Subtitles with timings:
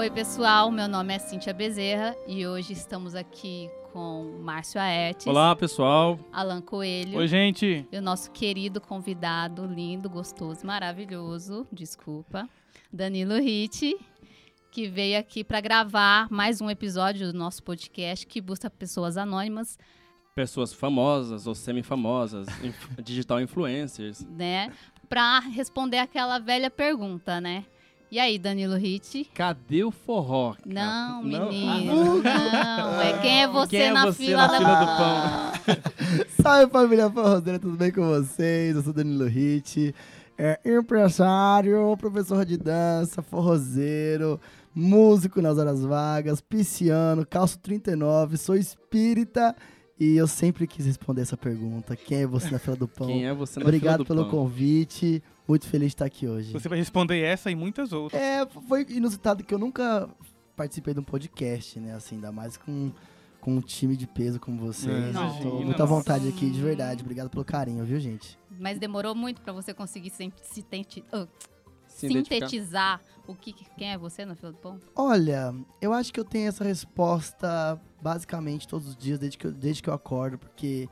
[0.00, 0.70] Oi, pessoal.
[0.70, 5.26] Meu nome é Cíntia Bezerra e hoje estamos aqui com Márcio Aertes.
[5.26, 6.18] Olá, pessoal.
[6.32, 7.18] Alan Coelho.
[7.18, 7.86] Oi, gente.
[7.92, 12.48] E o nosso querido convidado, lindo, gostoso, maravilhoso, desculpa,
[12.90, 13.94] Danilo Ritt,
[14.70, 19.78] que veio aqui para gravar mais um episódio do nosso podcast que busca pessoas anônimas.
[20.34, 22.48] Pessoas famosas ou semi-famosas,
[23.04, 24.26] digital influencers.
[24.30, 24.72] Né?
[25.10, 27.66] Para responder aquela velha pergunta, né?
[28.12, 29.30] E aí, Danilo Hit?
[29.32, 30.54] Cadê o forró?
[30.54, 30.64] Cara?
[30.66, 32.22] Não, menino, não.
[32.22, 33.00] não.
[33.00, 36.24] É quem é você, quem é na, você fila, na fila do pão?
[36.42, 38.74] Salve, família forrozeira, tudo bem com vocês?
[38.74, 39.94] Eu sou Danilo Hit,
[40.36, 44.40] é empresário, professor de dança, forrozeiro,
[44.74, 49.54] músico nas horas vagas, pisciano, calço 39, sou espírita
[50.00, 51.94] e eu sempre quis responder essa pergunta.
[51.94, 53.06] Quem é você na fila do pão?
[53.06, 55.22] Quem é você na Obrigado fila do pelo convite.
[55.50, 56.52] Muito feliz de estar aqui hoje.
[56.52, 58.22] Você vai responder essa e muitas outras.
[58.22, 60.08] É, foi inusitado que eu nunca
[60.54, 61.92] participei de um podcast, né?
[61.92, 62.92] Assim, ainda mais com,
[63.40, 65.12] com um time de peso como vocês.
[65.12, 65.40] Não.
[65.40, 67.02] Tô muita vontade aqui, de verdade.
[67.02, 68.38] Obrigado pelo carinho, viu, gente?
[68.60, 71.26] Mas demorou muito para você conseguir se, se, tenti, uh,
[71.88, 74.78] sintetizar o que quem é você no fila do pão?
[74.94, 79.52] Olha, eu acho que eu tenho essa resposta basicamente todos os dias desde que eu,
[79.52, 80.88] desde que eu acordo, porque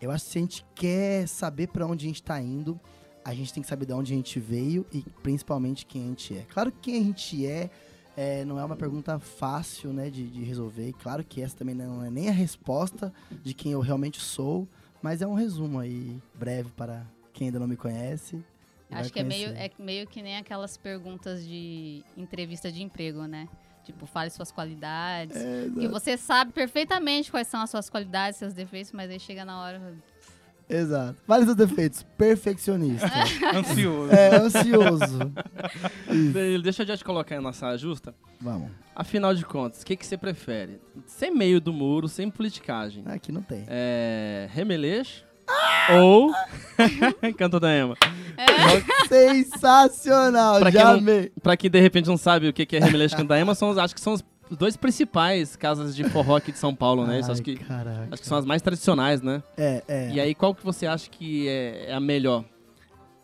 [0.00, 2.80] eu acho que se a gente quer saber para onde a gente tá indo,
[3.26, 6.38] a gente tem que saber de onde a gente veio e principalmente quem a gente
[6.38, 6.42] é.
[6.42, 7.68] Claro que quem a gente é,
[8.16, 10.90] é não é uma pergunta fácil, né, de, de resolver.
[10.90, 14.68] E claro que essa também não é nem a resposta de quem eu realmente sou,
[15.02, 18.40] mas é um resumo aí breve para quem ainda não me conhece.
[18.88, 23.48] Acho que é meio, é meio que nem aquelas perguntas de entrevista de emprego, né?
[23.82, 25.36] Tipo, fale suas qualidades.
[25.36, 29.44] É, que você sabe perfeitamente quais são as suas qualidades, seus defeitos, mas aí chega
[29.44, 29.96] na hora.
[30.68, 31.16] Exato.
[31.26, 32.02] Vale seus defeitos.
[32.16, 33.06] Perfeccionista.
[33.54, 34.12] ansioso.
[34.12, 35.32] É, ansioso.
[36.62, 38.14] Deixa eu já te colocar na saia justa.
[38.40, 38.70] Vamos.
[38.94, 40.80] Afinal de contas, o que, que você prefere?
[41.06, 43.04] Sem meio do muro, sem politicagem.
[43.06, 43.64] Aqui não tem.
[43.68, 44.48] É.
[44.50, 45.26] Remeleixo
[45.92, 46.32] ou.
[47.36, 47.96] Canto da Ema.
[48.36, 49.06] É.
[49.08, 53.14] Sensacional, pra já quem, não, pra quem de repente não sabe o que é Remeleixo
[53.14, 56.52] e Canto da Ema, são, acho que são os dois principais casas de forró aqui
[56.52, 57.20] de São Paulo, né?
[57.22, 58.08] Ai, acho, que, caraca.
[58.10, 59.42] acho que são as mais tradicionais, né?
[59.56, 60.10] É, é.
[60.12, 62.44] E aí, qual que você acha que é, é a melhor?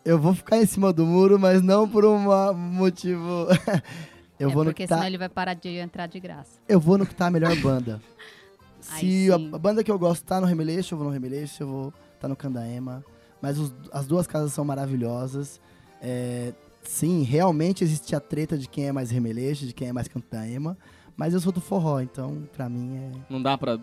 [0.05, 2.19] Eu vou ficar em cima do muro, mas não por um
[2.55, 3.47] motivo.
[4.37, 4.95] eu é vou porque no tá...
[4.95, 6.59] senão ele vai parar de entrar de graça.
[6.67, 8.01] Eu vou no que tá a melhor banda.
[8.81, 11.67] Se a, a, banda que eu gosto tá no Remeleixo, eu vou no Remeleixo, eu
[11.67, 13.03] vou tá no Candaema.
[13.41, 15.61] Mas os, as duas casas são maravilhosas.
[16.01, 20.09] É, sim, realmente existe a treta de quem é mais Remeleixo, de quem é mais
[20.09, 20.77] Candaema.
[21.15, 23.11] Mas eu sou do forró, então pra mim é.
[23.29, 23.79] Não dá pra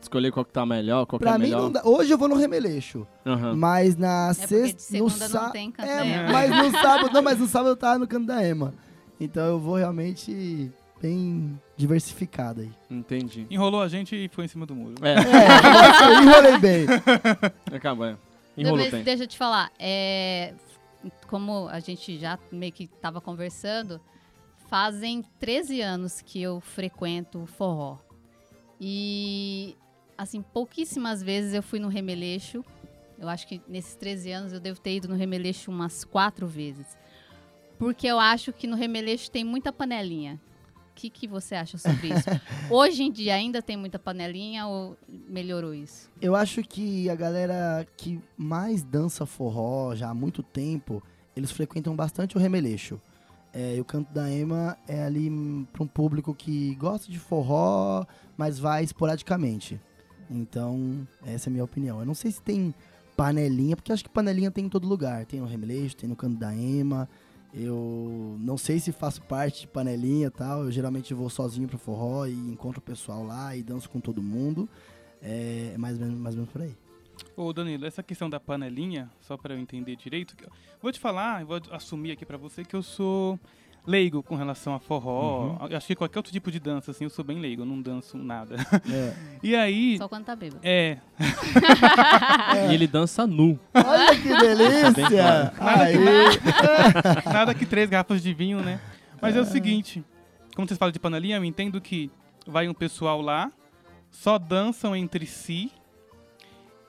[0.00, 1.70] escolher qual que tá melhor, qual pra que é mim, melhor.
[1.70, 3.06] Dá, hoje eu vou no Remeleixo.
[3.24, 3.56] Uhum.
[3.56, 4.98] Mas na é sexta.
[4.98, 5.56] No sábado.
[5.78, 7.12] É, mas no sábado.
[7.12, 8.72] Não, mas no sábado eu tava no Candaema.
[9.20, 12.70] Então eu vou realmente bem diversificado aí.
[12.90, 13.46] Entendi.
[13.50, 14.94] Enrolou a gente e foi em cima do muro.
[15.02, 16.86] É, é enrolei bem.
[17.74, 18.16] Acaba, é.
[18.56, 19.02] Enrolou bem.
[19.02, 20.54] Deixa eu te falar, é,
[21.26, 24.00] como a gente já meio que tava conversando,
[24.70, 27.98] fazem 13 anos que eu frequento forró.
[28.80, 29.76] E,
[30.16, 32.64] assim, pouquíssimas vezes eu fui no Remeleixo.
[33.18, 36.96] Eu acho que nesses 13 anos eu devo ter ido no Remeleixo umas quatro vezes.
[37.78, 40.40] Porque eu acho que no Remeleixo tem muita panelinha
[41.00, 42.28] que, que você acha sobre isso?
[42.68, 46.10] Hoje em dia ainda tem muita panelinha ou melhorou isso?
[46.20, 51.02] Eu acho que a galera que mais dança forró já há muito tempo,
[51.34, 53.00] eles frequentam bastante o remeleixo.
[53.52, 55.28] É, e o Canto da Ema é ali
[55.72, 58.04] para um público que gosta de forró,
[58.36, 59.80] mas vai esporadicamente.
[60.30, 61.98] Então, essa é a minha opinião.
[61.98, 62.72] Eu não sei se tem
[63.16, 65.26] panelinha, porque acho que panelinha tem em todo lugar.
[65.26, 67.08] Tem no Remeleixo, tem no Canto da Ema.
[67.52, 70.64] Eu não sei se faço parte de panelinha e tal.
[70.64, 74.22] Eu geralmente vou sozinho pro forró e encontro o pessoal lá e danço com todo
[74.22, 74.68] mundo.
[75.20, 76.76] É mais ou menos, mais ou menos por aí.
[77.36, 80.34] Ô Danilo, essa questão da panelinha, só para eu entender direito,
[80.82, 83.38] vou te falar, vou assumir aqui para você que eu sou
[83.86, 85.56] leigo com relação a forró.
[85.60, 85.76] Uhum.
[85.76, 88.16] Acho que qualquer outro tipo de dança, assim, eu sou bem leigo, eu não danço
[88.18, 88.56] nada.
[88.90, 89.14] É.
[89.42, 89.98] e aí.
[89.98, 90.60] Só quando tá bêbado.
[90.62, 90.98] É.
[91.18, 92.70] é.
[92.70, 93.58] E ele dança nu.
[93.74, 95.52] Olha que delícia!
[95.58, 98.80] nada, que, nada que três garrafas de vinho, né?
[99.20, 99.38] Mas é.
[99.38, 100.04] é o seguinte:
[100.54, 102.10] como vocês falam de panelinha, eu entendo que
[102.46, 103.50] vai um pessoal lá,
[104.10, 105.72] só dançam entre si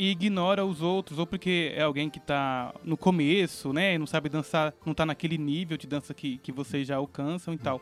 [0.01, 4.29] e ignora os outros, ou porque é alguém que está no começo, né, não sabe
[4.29, 7.79] dançar, não está naquele nível de dança que, que vocês já alcançam e tal.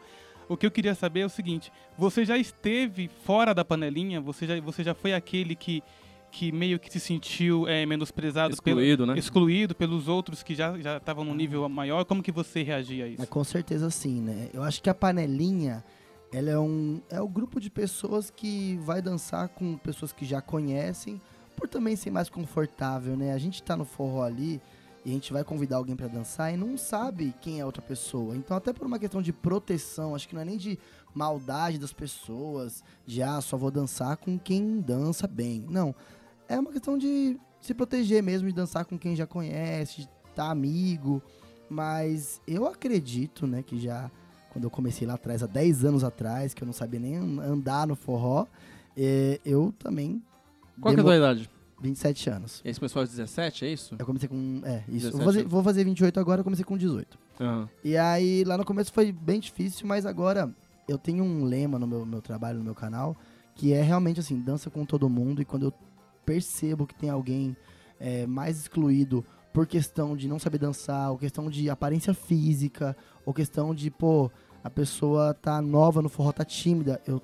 [0.50, 4.20] O que eu queria saber é o seguinte: você já esteve fora da panelinha?
[4.20, 5.82] Você já, você já foi aquele que
[6.30, 9.18] que meio que se sentiu é, menosprezado, Excluído, pelo, né?
[9.18, 12.04] excluído pelos outros que já já estavam num nível maior?
[12.04, 13.20] Como que você reagia a isso?
[13.20, 14.50] Mas com certeza sim, né?
[14.54, 15.84] Eu acho que a panelinha,
[16.34, 20.42] ela é um é o grupo de pessoas que vai dançar com pessoas que já
[20.42, 21.20] conhecem,
[21.60, 23.34] por também ser mais confortável, né?
[23.34, 24.62] A gente tá no forró ali
[25.06, 27.82] e a gente vai convidar alguém pra dançar e não sabe quem é a outra
[27.82, 28.36] pessoa.
[28.36, 30.78] Então, até por uma questão de proteção, acho que não é nem de
[31.14, 35.66] maldade das pessoas, de ah, só vou dançar com quem dança bem.
[35.70, 35.94] Não.
[36.48, 40.50] É uma questão de se proteger mesmo, de dançar com quem já conhece, de estar
[40.50, 41.22] amigo.
[41.70, 44.10] Mas eu acredito, né, que já
[44.52, 47.40] quando eu comecei lá atrás, há 10 anos atrás, que eu não sabia nem an-
[47.42, 48.48] andar no forró,
[48.98, 50.22] eh, eu também.
[50.82, 51.50] Qual que é a tua idade?
[51.82, 52.62] 27 anos.
[52.66, 53.96] Esse começou aos 17, é isso?
[53.98, 54.62] Eu comecei com.
[54.64, 55.08] É, isso.
[55.08, 57.18] Eu 17 Vou fazer, vou fazer 28 agora, eu comecei com 18.
[57.40, 57.70] Aham.
[57.84, 60.54] E aí, lá no começo foi bem difícil, mas agora
[60.88, 63.16] eu tenho um lema no meu, meu trabalho, no meu canal,
[63.56, 65.42] que é realmente assim, dança com todo mundo.
[65.42, 65.74] E quando eu
[66.26, 67.56] percebo que tem alguém
[68.00, 69.24] é, mais excluído
[69.54, 72.96] por questão de não saber dançar, ou questão de aparência física,
[73.26, 74.30] ou questão de, pô,
[74.64, 77.22] a pessoa tá nova no forró, tá tímida, eu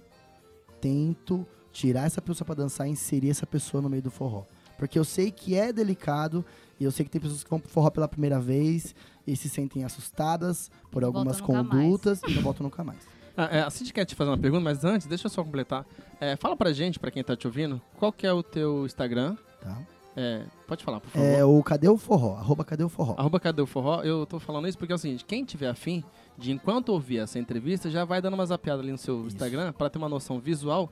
[0.80, 1.46] tento
[1.76, 4.44] tirar essa pessoa pra dançar e inserir essa pessoa no meio do forró.
[4.78, 6.44] Porque eu sei que é delicado
[6.80, 8.96] e eu sei que tem pessoas que vão pro forró pela primeira vez
[9.28, 13.00] e se sentem assustadas por algumas condutas e não voltam nunca mais.
[13.38, 15.86] Ah, é, a Cid quer te fazer uma pergunta, mas antes, deixa eu só completar.
[16.22, 19.36] É, fala pra gente, pra quem tá te ouvindo, qual que é o teu Instagram?
[19.60, 19.78] Tá?
[20.16, 21.28] É, pode falar, por favor.
[21.28, 22.38] É o Cadê o Forró?
[22.38, 23.16] Arroba Cadê o Forró?
[23.18, 24.02] Arroba Cadê o Forró?
[24.04, 26.02] Eu tô falando isso porque é o seguinte, quem tiver afim
[26.38, 29.36] de, enquanto ouvir essa entrevista, já vai dando uma zapeada ali no seu Isso.
[29.36, 30.90] Instagram pra ter uma noção visual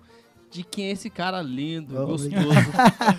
[0.53, 2.33] de quem é esse cara lindo, Oh, gostoso,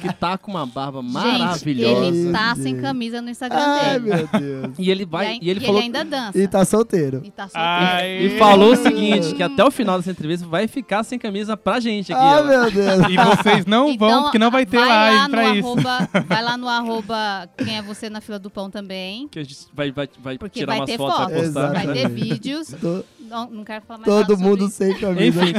[0.01, 2.07] que tá com uma barba Gente, maravilhosa.
[2.07, 4.15] ele tá sem camisa no Instagram Ai, dele.
[4.17, 4.75] meu Deus.
[4.79, 6.39] E ele vai, e, aí- e ele e falou ainda dança.
[6.39, 7.21] E tá solteiro.
[7.25, 7.67] E tá solteiro.
[7.69, 8.27] Ai.
[8.27, 11.81] e falou o seguinte, que até o final dessa entrevista vai ficar sem camisa pra
[11.81, 12.45] gente aqui, Ai, ó.
[12.45, 13.09] meu Deus.
[13.11, 15.67] E vocês não vão, porque não vai ter Então, vai live lá pra no isso.
[15.69, 19.27] Arroba, vai lá no arroba quem é você na fila do pão também.
[19.29, 21.73] Que a gente vai, vai, vai Porque tirar vai umas ter fotos pra fotos, postar.
[21.73, 22.69] vai ter vídeos.
[22.81, 24.77] Tô- Não, não quero falar mais todo nada sobre mundo isso.
[24.77, 25.25] sem camisa.
[25.45, 25.53] Enfim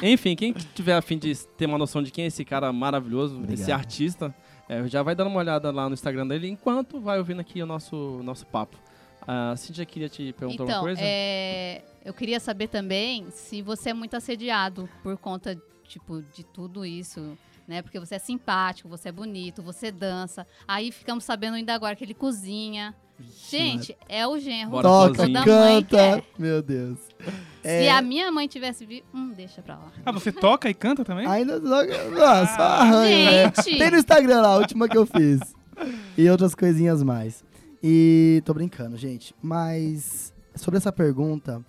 [0.00, 3.36] quem, enfim, quem tiver afim de ter uma noção de quem é esse cara maravilhoso,
[3.36, 3.58] Obrigado.
[3.58, 4.34] esse artista,
[4.68, 7.66] é, já vai dando uma olhada lá no Instagram dele enquanto vai ouvindo aqui o
[7.66, 8.76] nosso, nosso papo.
[9.26, 11.00] A Cintia queria te perguntar Então, uma coisa?
[11.02, 16.84] é, eu queria saber também se você é muito assediado por conta, tipo, de tudo
[16.84, 17.82] isso, né?
[17.82, 20.44] Porque você é simpático, você é bonito, você dança.
[20.66, 22.92] Aí ficamos sabendo ainda agora que ele cozinha.
[23.50, 26.24] Gente, é o genro Bora Toca, mãe canta.
[26.38, 26.98] Meu Deus.
[27.62, 29.92] Se É, a minha mãe tivesse visto, hum, deixa pra lá.
[30.04, 31.26] Ah, você toca e canta também?
[31.26, 33.52] Ainda ah, só arranha, né?
[33.62, 33.78] Gente!
[33.78, 35.40] Tem no Instagram lá, a última que eu fiz.
[36.16, 37.44] E outras coisinhas mais.
[37.82, 39.34] E tô brincando, gente.
[39.42, 41.62] Mas sobre essa pergunta,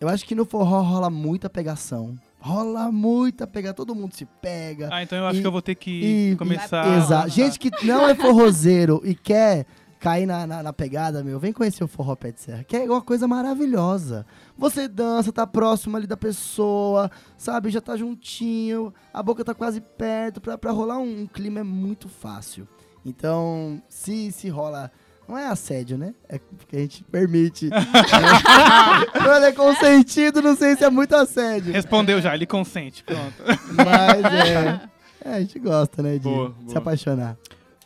[0.00, 2.14] eu acho que no forró rola muita pegação.
[2.40, 3.74] Rola muita pegação.
[3.76, 4.88] Todo mundo se pega.
[4.92, 6.86] Ah, então eu acho E- que eu vou ter que E, começar.
[6.86, 7.28] e- Exato.
[7.28, 9.66] Gente que não é forrozeiro e quer
[10.00, 12.84] cair na, na, na pegada, meu, vem conhecer o Forró Pé de Serra, que é
[12.84, 14.26] uma coisa maravilhosa.
[14.56, 17.70] Você dança, tá próximo ali da pessoa, sabe?
[17.70, 20.40] Já tá juntinho, a boca tá quase perto.
[20.40, 22.68] Pra, pra rolar um, um clima é muito fácil.
[23.04, 24.90] Então, se, se rola.
[25.28, 26.14] Não é assédio, né?
[26.28, 27.68] É porque a gente permite.
[29.12, 31.72] Quando é consentido, não sei se é muito assédio.
[31.72, 33.02] Respondeu já, ele consente.
[33.02, 33.34] Pronto.
[33.74, 34.80] Mas é.
[35.24, 36.12] É, a gente gosta, né?
[36.12, 36.78] De Boa, se boa.
[36.78, 37.36] apaixonar.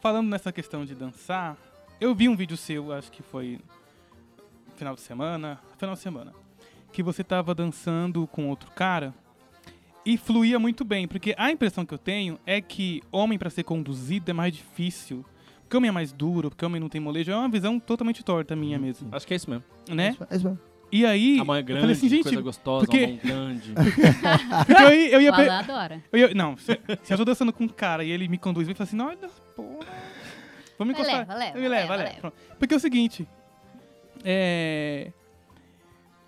[0.03, 1.57] Falando nessa questão de dançar,
[2.01, 3.59] eu vi um vídeo seu, acho que foi
[4.77, 6.33] final de semana, final de semana,
[6.93, 9.15] que você tava dançando com outro cara
[10.05, 13.63] e fluía muito bem, porque a impressão que eu tenho é que homem pra ser
[13.65, 15.25] conduzido é mais difícil.
[15.63, 18.57] Porque homem é mais duro, porque homem não tem molejo, é uma visão totalmente torta
[18.57, 19.63] minha mesmo, Acho que é isso mesmo.
[19.89, 20.17] né?
[20.29, 20.59] É isso mesmo.
[20.93, 23.19] E aí, A mão é eu grande, falei assim, gente, coisa gostosa, porque- a mão
[23.23, 23.73] grande.
[24.67, 26.03] porque eu, ia- eu ia, Alan adora.
[26.11, 26.73] eu ia- não, se,
[27.09, 29.87] eu tô dançando com um cara e ele me conduz e fala assim, olha, porra,
[30.85, 31.37] vamos Vai, encostar.
[31.39, 32.33] leva, leva, Eu leva, leva, leva.
[32.59, 33.27] Porque é o seguinte,
[34.25, 35.13] é...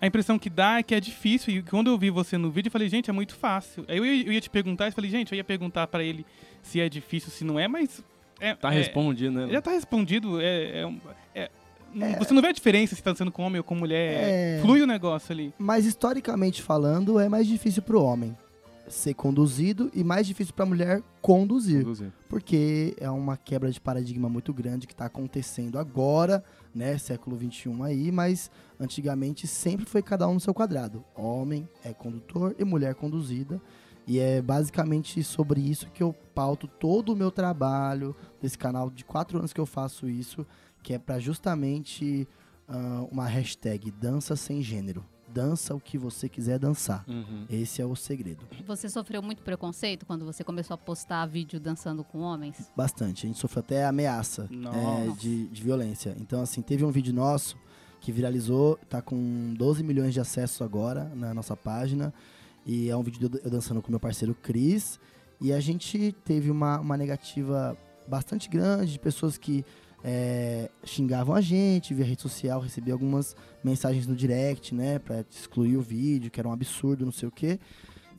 [0.01, 2.67] A impressão que dá é que é difícil, e quando eu vi você no vídeo,
[2.67, 3.85] eu falei, gente, é muito fácil.
[3.87, 6.25] Aí eu ia, eu ia te perguntar, eu falei, gente, eu ia perguntar pra ele
[6.61, 8.03] se é difícil, se não é, mas...
[8.39, 9.47] É, Tá é- respondido, né?
[9.51, 10.81] Já tá respondido, é...
[10.81, 10.93] é
[11.35, 11.49] é-
[11.93, 14.59] não- Você não vê a diferença se tá dançando com homem ou com mulher, É.
[14.61, 15.53] flui o negócio ali.
[15.57, 18.35] Mas historicamente falando, é mais difícil pro homem
[18.93, 21.81] ser conduzido e mais difícil pra mulher conduzir.
[21.81, 22.11] Inclusive.
[22.29, 27.81] Porque é uma quebra de paradigma muito grande que tá acontecendo agora, né, século XXI
[27.83, 31.03] aí, mas antigamente sempre foi cada um no seu quadrado.
[31.15, 33.61] Homem é condutor e mulher conduzida.
[34.05, 39.05] E é basicamente sobre isso que eu pauto todo o meu trabalho desse canal de
[39.05, 40.45] quatro anos que eu faço isso,
[40.81, 42.27] que é pra justamente
[42.67, 45.05] ah, uma hashtag dança sem gênero.
[45.33, 47.03] Dança o que você quiser dançar.
[47.07, 47.45] Uhum.
[47.49, 48.45] Esse é o segredo.
[48.65, 52.71] Você sofreu muito preconceito quando você começou a postar vídeo dançando com homens?
[52.75, 53.25] Bastante.
[53.25, 56.15] A gente sofreu até ameaça é, de, de violência.
[56.19, 57.57] Então, assim, teve um vídeo nosso
[57.99, 62.13] que viralizou, tá com 12 milhões de acessos agora na nossa página.
[62.65, 64.99] E é um vídeo de eu dançando com meu parceiro Cris.
[65.41, 69.65] E a gente teve uma, uma negativa bastante grande de pessoas que
[70.03, 75.77] é, xingavam a gente via rede social, recebi algumas mensagens no direct, né, pra excluir
[75.77, 77.59] o vídeo, que era um absurdo, não sei o quê.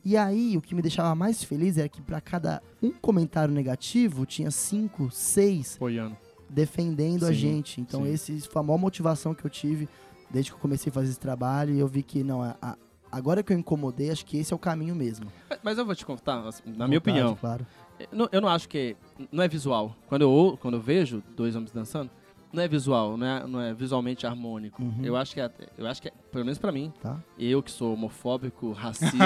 [0.04, 4.26] E aí, o que me deixava mais feliz era que pra cada um comentário negativo,
[4.26, 6.16] tinha cinco, seis Apoiando.
[6.48, 7.80] defendendo a Sim, gente.
[7.80, 8.12] Então, sim.
[8.12, 9.88] esse foi a maior motivação que eu tive
[10.30, 11.74] desde que eu comecei a fazer esse trabalho.
[11.74, 12.76] E eu vi que, não, a- a-
[13.10, 15.26] agora que eu incomodei, acho que esse é o caminho mesmo.
[15.48, 17.66] Mas- Mas eu vou te contar, assim, na minha Vontade, opinião, Claro.
[17.98, 18.96] Eu não, eu não acho que.
[19.30, 19.94] Não é visual.
[20.08, 22.10] Quando eu, quando eu vejo dois homens dançando,
[22.52, 24.80] não é visual, não é, não é visualmente harmônico.
[24.82, 25.00] Uhum.
[25.02, 27.16] Eu acho que é, eu acho que é, pelo menos pra mim, Tá?
[27.36, 29.16] eu que sou homofóbico, racista,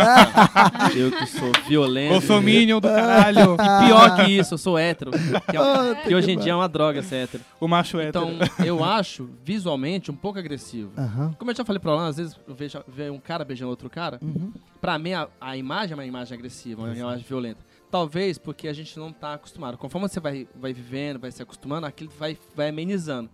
[0.96, 2.12] eu que sou violento.
[2.12, 3.54] Bolsominion do caralho.
[3.54, 5.10] E pior que isso, eu sou hétero.
[5.10, 7.44] Que, é- Ah, que hoje em dia é uma droga ser hétero.
[7.60, 8.26] o macho hétero.
[8.30, 10.90] Então, eu acho visualmente um pouco agressivo.
[10.96, 11.34] Aham.
[11.38, 13.90] Como eu já falei pra Alan, às vezes eu vejo, vejo um cara beijando outro
[13.90, 14.52] cara, Uhum.
[14.80, 17.60] pra mim a, a imagem é uma imagem agressiva, uma imagem violenta.
[17.90, 19.78] Talvez porque a gente não tá acostumado.
[19.78, 23.30] Conforme você vai, vai vivendo, vai se acostumando, aquilo vai, vai amenizando.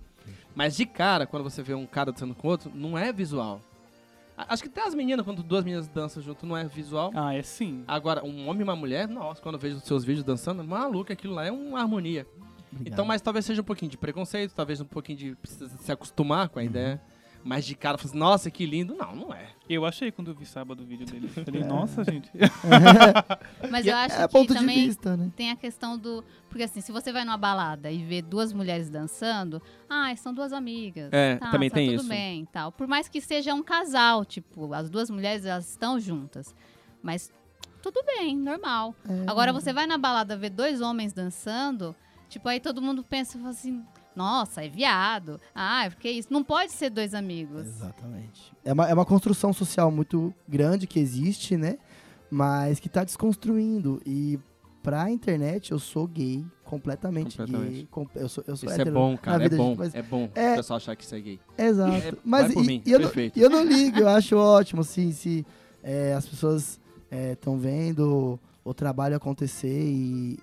[0.54, 3.60] Mas de cara, quando você vê um cara dançando com outro, não é visual.
[4.36, 7.12] Acho que até as meninas, quando duas meninas dançam junto, não é visual.
[7.14, 7.84] Ah, é sim.
[7.86, 11.12] Agora, um homem e uma mulher, nossa, quando eu vejo os seus vídeos dançando, maluco,
[11.12, 12.26] aquilo lá é uma harmonia.
[12.72, 12.92] Obrigado.
[12.92, 15.36] Então, mas talvez seja um pouquinho de preconceito, talvez um pouquinho de
[15.80, 16.48] se acostumar Uhum.
[16.54, 17.00] com a ideia.
[17.44, 18.94] Mas de cara, assim, nossa, que lindo.
[18.94, 19.50] Não, não é.
[19.68, 21.28] Eu achei quando eu vi sábado o vídeo dele.
[21.28, 21.64] Falei, É.
[21.64, 22.30] nossa, gente.
[23.70, 25.30] Mas eu acho é que ponto de também vista, né?
[25.36, 26.24] tem a questão do.
[26.48, 30.52] Porque assim, se você vai numa balada e vê duas mulheres dançando, ah, são duas
[30.54, 31.10] amigas.
[31.12, 32.08] É, tá, também tá tem tudo isso.
[32.08, 32.72] bem tal.
[32.72, 36.54] Por mais que seja um casal, tipo, as duas mulheres elas estão juntas.
[37.02, 37.30] Mas
[37.82, 38.94] tudo bem, normal.
[39.06, 39.30] É.
[39.30, 41.94] Agora você vai na balada ver dois homens dançando,
[42.30, 43.84] tipo, aí todo mundo pensa assim.
[44.16, 45.40] Nossa, é viado.
[45.54, 46.28] Ah, porque isso?
[46.32, 47.66] Não pode ser dois amigos.
[47.66, 48.52] Exatamente.
[48.64, 51.78] É uma, é uma construção social muito grande que existe, né?
[52.30, 54.00] Mas que tá desconstruindo.
[54.06, 54.38] E
[54.82, 57.72] pra internet eu sou gay, completamente, Completamente.
[57.74, 57.88] gay.
[57.90, 59.44] com- Eu sou, eu sou Isso é bom, cara.
[59.44, 59.74] É bom.
[59.76, 61.40] mas- É bom É- o pessoal achar que isso é gay.
[61.56, 61.92] Exato.
[61.96, 64.80] É, Mas vai por e, mim, e eu, não, eu não ligo, eu acho ótimo,
[64.82, 65.44] assim, se
[65.82, 66.80] é, as pessoas
[67.32, 70.38] estão vendo o trabalho acontecer e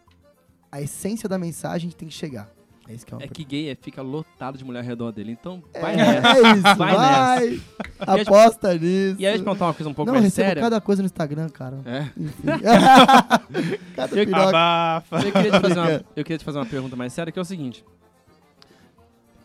[0.71, 2.49] a essência da mensagem tem que chegar.
[2.87, 5.11] É isso que é uma É que gay é, fica lotado de mulher ao redor
[5.11, 5.31] dele.
[5.31, 6.27] Então, É, vai nessa.
[6.27, 7.61] é isso, Vai vai,
[7.99, 9.15] aposta nisso.
[9.19, 10.61] E aí, eu contar uma coisa um pouco não, eu mais séria.
[10.61, 11.79] cada coisa no Instagram, cara.
[11.85, 12.09] É.
[12.17, 12.41] Enfim.
[13.95, 14.47] cada Eu- piroca.
[14.49, 15.15] Abafa.
[15.25, 17.41] Eu queria, te fazer uma, eu queria te fazer uma pergunta mais séria, que é
[17.41, 17.85] o seguinte.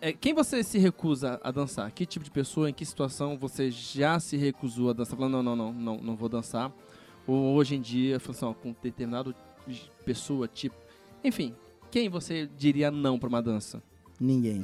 [0.01, 1.91] É, quem você se recusa a dançar?
[1.91, 5.17] Que tipo de pessoa, em que situação você já se recusou a dançar?
[5.17, 6.71] Falando, não, não, não, não, não vou dançar.
[7.27, 9.35] Ou hoje em dia, assim, ó, com determinado
[10.05, 10.77] pessoa, tipo...
[11.25, 11.55] Enfim,
[11.97, 13.83] quem você diria não pra uma dança?
[14.21, 14.63] Ninguém.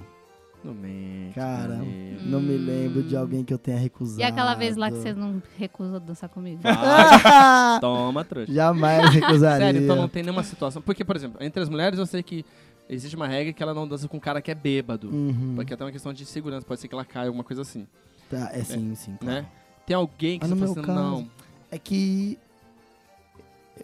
[0.62, 1.34] Não mente.
[1.34, 2.24] Cara, não mente.
[2.26, 4.20] Não me lembro de alguém que eu tenha recusado.
[4.20, 6.60] E aquela vez lá que você não recusou dançar comigo?
[6.62, 6.74] Vai,
[7.80, 8.52] toma, trouxa.
[8.52, 9.64] Jamais recusaria.
[9.66, 10.82] Sério, então não tem nenhuma situação.
[10.82, 12.44] Porque, por exemplo, entre as mulheres eu sei que
[12.86, 15.08] existe uma regra que ela não dança com um cara que é bêbado.
[15.08, 15.54] Uhum.
[15.56, 17.86] Porque é até uma questão de segurança, pode ser que ela caia, alguma coisa assim,
[18.28, 19.16] Tá, é sim, sim.
[19.18, 19.40] claro.
[19.42, 19.46] né?
[19.86, 21.30] Tem alguém que Mas você no fala meu assim, caso- não,
[21.70, 22.38] É que.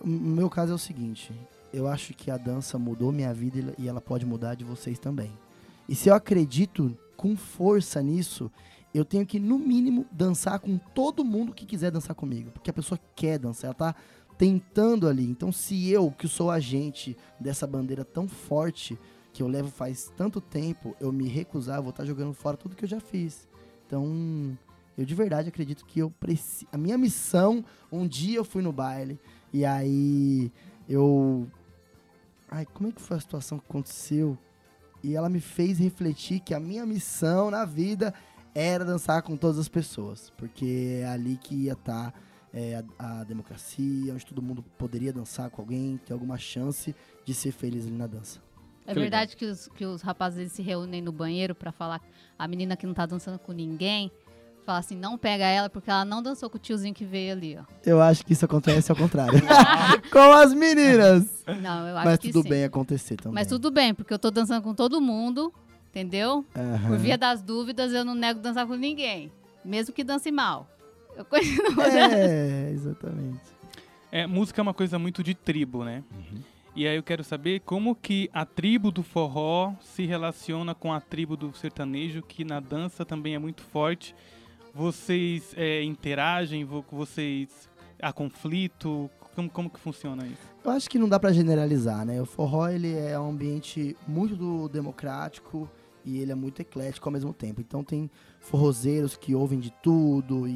[0.03, 1.33] O meu caso é o seguinte:
[1.73, 5.33] eu acho que a dança mudou minha vida e ela- pode mudar de vocês também.
[5.89, 8.51] E se eu acredito com força nisso,
[8.95, 12.51] eu tenho que, no mínimo, dançar com todo mundo que quiser dançar comigo.
[12.51, 13.95] Porque a pessoa quer dançar, ela tá
[14.37, 15.25] tentando ali.
[15.29, 18.99] Então, se eu, que sou agente dessa bandeira tão forte,
[19.33, 22.75] que eu levo faz tanto tempo, eu me recusar, eu vou estar jogando fora tudo
[22.77, 23.47] que eu já fiz.
[23.87, 24.57] Então,
[24.97, 26.67] eu de verdade acredito que eu preciso.
[26.73, 29.19] A minha missão, um dia eu fui no baile
[29.53, 30.51] e aí
[30.89, 31.47] eu.
[32.51, 34.39] Ai, como é que foi a situação que aconteceu?
[35.03, 38.13] E ela me fez refletir que a minha missão na vida
[38.55, 40.31] era dançar com todas as pessoas.
[40.37, 42.13] Porque é ali que ia estar
[42.99, 47.53] a, a democracia, onde todo mundo poderia dançar com alguém, ter alguma chance de ser
[47.53, 48.41] feliz ali na dança.
[48.87, 52.01] É Que verdade que os, que os rapazes se reúnem no banheiro pra falar
[52.39, 54.11] a menina que não tá dançando com ninguém,
[54.69, 57.59] fala assim, não pega ela porque ela não dançou com o tiozinho que veio ali,
[57.59, 57.65] ó.
[57.87, 59.33] Eu acho que isso acontece ao contrário.
[60.13, 61.43] com as meninas!
[61.63, 62.51] Não, eu acho Mas que tudo sim.
[62.51, 63.33] bem acontecer também.
[63.33, 65.51] Mas tudo bem, porque eu tô dançando com todo mundo,
[65.89, 66.45] entendeu?
[66.55, 66.87] Aham.
[66.87, 69.33] Por via das dúvidas, eu não nego dançar com ninguém.
[69.65, 70.69] Mesmo que dance mal.
[71.17, 73.41] Eu continuo É, exatamente.
[74.13, 76.05] É, música é uma coisa muito de tribo, né?
[76.15, 76.43] Uhum.
[76.77, 81.01] E aí eu quero saber como que a tribo do forró se relaciona com a
[81.01, 84.15] tribo do sertanejo, que na dança também é muito forte.
[84.75, 87.49] Vocês é, interagem, vo- vocês
[88.01, 89.11] há conflito?
[89.35, 90.43] Como, como que funciona isso?
[90.65, 92.21] Eu acho que não dá pra generalizar, né?
[92.21, 95.69] O forró ele é um ambiente muito democrático
[96.05, 97.61] e ele é muito eclético ao mesmo tempo.
[97.61, 98.11] Então tem
[98.41, 100.53] forrozeiros que ouvem de tudo e,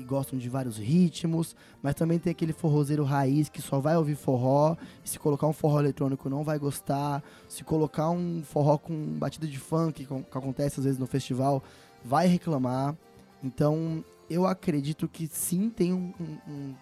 [0.00, 4.14] e gostam de vários ritmos, mas também tem aquele forrozeiro raiz que só vai ouvir
[4.14, 9.46] forró, se colocar um forró eletrônico não vai gostar, se colocar um forró com batida
[9.46, 11.62] de funk, que acontece às vezes no festival,
[12.04, 12.94] vai reclamar.
[13.42, 16.74] Então eu acredito que sim tem um- um- um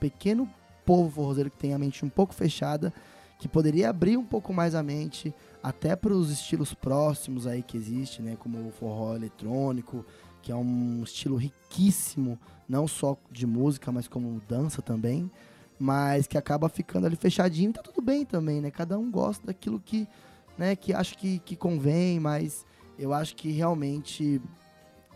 [0.00, 0.48] pequeno
[0.84, 2.92] povo forrozeiro que tem a mente um pouco fechada,
[3.38, 7.76] que poderia abrir um pouco mais a mente até para os estilos próximos aí que
[7.76, 10.04] existe, né, como o forró eletrônico,
[10.42, 12.38] que é um estilo riquíssimo,
[12.68, 15.30] não só de música, mas como dança também,
[15.78, 18.70] mas que acaba ficando ali fechadinho, tá tudo bem também, né?
[18.70, 20.08] Cada um gosta daquilo que,
[20.56, 22.66] né, que acha que, que convém, mas
[22.98, 24.40] eu acho que realmente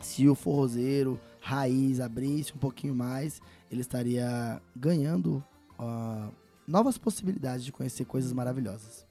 [0.03, 3.41] se o forrozeiro raiz abrisse um pouquinho mais,
[3.71, 5.43] ele estaria ganhando
[5.79, 6.29] ó,
[6.67, 9.07] novas possibilidades de conhecer coisas maravilhosas.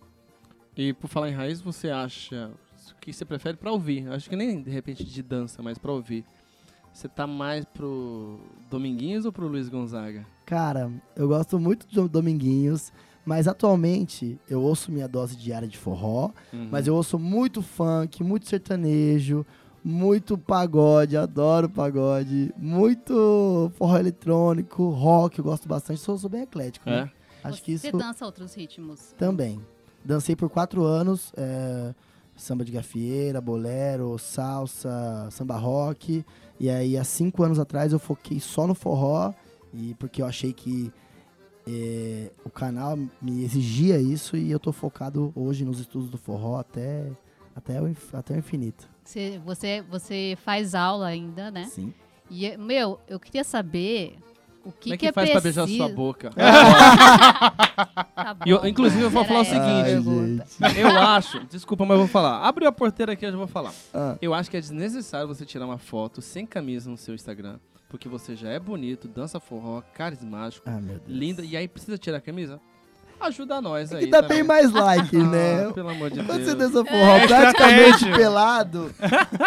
[0.76, 2.52] E por falar em raiz, você acha
[2.92, 4.08] o que você prefere pra ouvir?
[4.10, 6.24] Acho que nem de repente de dança, mas pra ouvir.
[6.94, 10.26] Você tá mais pro Dominguinhos ou pro Luiz Gonzaga?
[10.46, 12.92] Cara, eu gosto muito de Dominguinhos,
[13.26, 16.68] mas atualmente eu ouço minha dose diária de forró, Uhum.
[16.72, 19.46] mas eu ouço muito funk, muito sertanejo,
[19.84, 26.90] muito pagode, adoro pagode, muito forró eletrônico, rock, eu gosto bastante, sou, sou bem eclético,
[26.90, 27.04] É?
[27.04, 27.12] né?
[27.44, 29.14] Acho que Você isso dança outros ritmos?
[29.18, 29.60] também.
[30.06, 31.94] Dancei por quatro anos, é,
[32.36, 36.24] samba de gafieira, bolero, salsa, samba rock,
[36.60, 39.34] e aí há cinco anos atrás eu foquei só no forró,
[39.74, 40.92] e porque eu achei que
[41.68, 46.58] é, o canal me exigia isso e eu tô focado hoje nos estudos do forró
[46.60, 47.10] até,
[47.56, 48.88] até, o, até o infinito.
[49.04, 51.66] Você, você, você faz aula ainda, né?
[51.66, 51.94] Sim.
[52.30, 54.16] E, é- meu, eu queria saber
[54.64, 55.66] o que, Como é que que, é faz pra preciso...
[55.66, 56.30] beijar sua boca?
[58.16, 59.84] Tá bom, eu- inclusive, eu vou falar o aí, seguinte.
[59.86, 60.46] pergunta.
[60.80, 62.40] Eu acho, desculpa, mas eu vou falar.
[62.48, 63.74] Abriu a porteira aqui, eu já vou falar.
[63.94, 67.58] Ah, Eu acho que é desnecessário você tirar uma foto sem camisa no seu Instagram,
[67.90, 72.22] porque você já é bonito, dança forró, carismático, ah, linda, e aí precisa tirar a
[72.22, 72.62] camisa?
[73.22, 74.06] Ajuda nós É aí.
[74.06, 74.38] que dá também.
[74.40, 75.66] bem mais like, né?
[75.70, 76.72] Ah, pelo amor de Quando você Deus.
[76.72, 78.16] dança forró É praticamente estratégia.
[78.18, 78.92] pelado,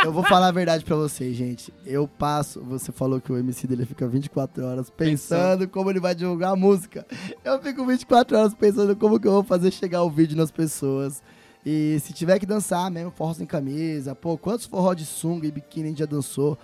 [0.04, 1.72] eu vou falar a verdade pra vocês, gente.
[1.84, 6.14] Eu passo, você falou que o MC dele fica 24 horas pensando como ele vai
[6.14, 7.04] divulgar a música.
[7.44, 11.22] Eu fico 24 horas pensando como que eu vou fazer chegar o vídeo nas pessoas.
[11.66, 15.50] E se tiver que dançar mesmo, forró sem camisa, pô, quantos forró de sunga e
[15.50, 16.58] biquíni a gente já dançou?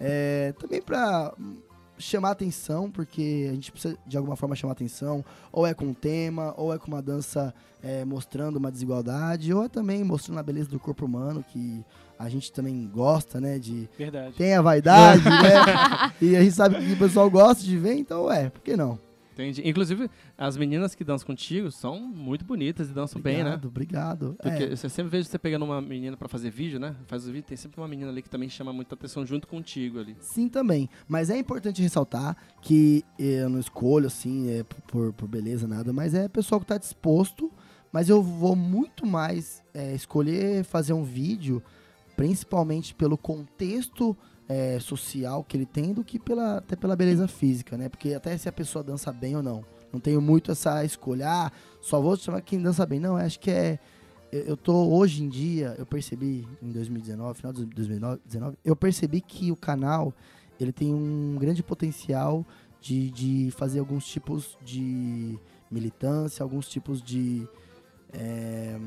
[0.00, 1.32] É, também pra
[1.98, 5.94] chamar atenção, porque a gente precisa de alguma forma chamar atenção, ou é com um
[5.94, 10.42] tema, ou é com uma dança é, mostrando uma desigualdade, ou é também mostrando a
[10.42, 11.84] beleza do corpo humano, que
[12.18, 13.88] a gente também gosta, né, de...
[13.98, 14.34] Verdade.
[14.34, 16.12] Tem a vaidade, né?
[16.20, 18.98] E a gente sabe que o pessoal gosta de ver, então, é, por que não?
[19.36, 19.68] Entendi.
[19.68, 23.54] Inclusive, as meninas que dançam contigo são muito bonitas e dançam bem, né?
[23.54, 24.36] Obrigado, obrigado.
[24.40, 26.96] Porque É, você sempre vejo você pegando uma menina pra fazer vídeo, né?
[27.06, 29.98] Faz o vídeo, tem sempre uma menina ali que também chama muita atenção junto contigo
[30.00, 30.16] ali.
[30.20, 30.88] Sim, também.
[31.06, 36.14] Mas é importante ressaltar que eu não escolho, assim, é, por, por beleza, nada, mas
[36.14, 37.52] é pessoal que tá disposto.
[37.92, 41.62] Mas eu vou muito mais é, escolher fazer um vídeo,
[42.16, 44.16] principalmente pelo contexto
[44.48, 47.88] é, social que ele tem, do que pela, até pela beleza física, né?
[47.88, 49.64] Porque até se a pessoa dança bem ou não.
[49.92, 53.00] Não tenho muito essa escolha, ah, só vou chamar quem dança bem.
[53.00, 53.78] Não, acho que é.
[54.32, 59.20] Eu eu tô hoje em dia, eu percebi em 2019, final de 2019, eu percebi
[59.20, 60.12] que o canal
[60.58, 62.44] ele tem um grande potencial
[62.80, 65.38] de, de fazer alguns tipos de
[65.70, 67.46] militância, alguns tipos de
[68.12, 68.78] é,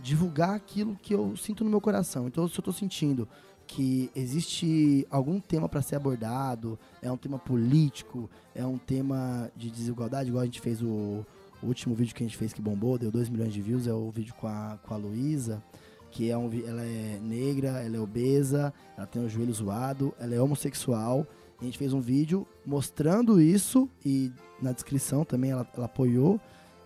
[0.00, 2.26] divulgar aquilo que eu sinto no meu coração.
[2.26, 3.28] Então, se eu tô sentindo
[3.66, 9.70] que existe algum tema para ser abordado, é um tema político, é um tema de
[9.70, 11.24] desigualdade, igual a gente fez o,
[11.62, 13.92] o último vídeo que a gente fez que bombou, deu 2 milhões de views, é
[13.92, 15.62] o vídeo com a, com a Luísa,
[16.10, 20.34] que é um, ela é negra, ela é obesa, ela tem o joelho zoado, ela
[20.34, 21.26] é homossexual.
[21.60, 26.40] A gente fez um vídeo mostrando isso e na descrição também ela, ela apoiou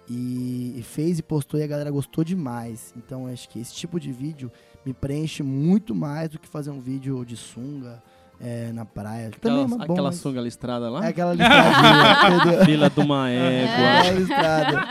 [0.08, 2.92] e, e fez e postou e a galera gostou demais.
[2.96, 4.50] Então acho que esse tipo de vídeo
[4.84, 8.02] me preenche muito mais do que fazer um vídeo de sunga
[8.40, 9.30] é, na praia.
[9.30, 11.04] que Também é Aquela, uma bom, aquela mas sunga listrada lá?
[11.04, 12.64] É aquela entendeu?
[12.64, 13.98] Fila de uma égua.
[13.98, 14.86] Aquela listrada.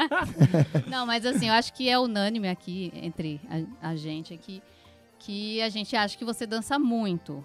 [0.88, 3.42] Não, mas assim, eu acho que é unânime aqui entre
[3.82, 4.62] a, a gente aqui
[5.18, 7.44] que a gente acha que você dança muito.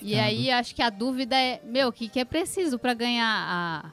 [0.00, 3.26] E aí acho que a dúvida é, meu, o que, que é preciso pra ganhar
[3.26, 3.92] a,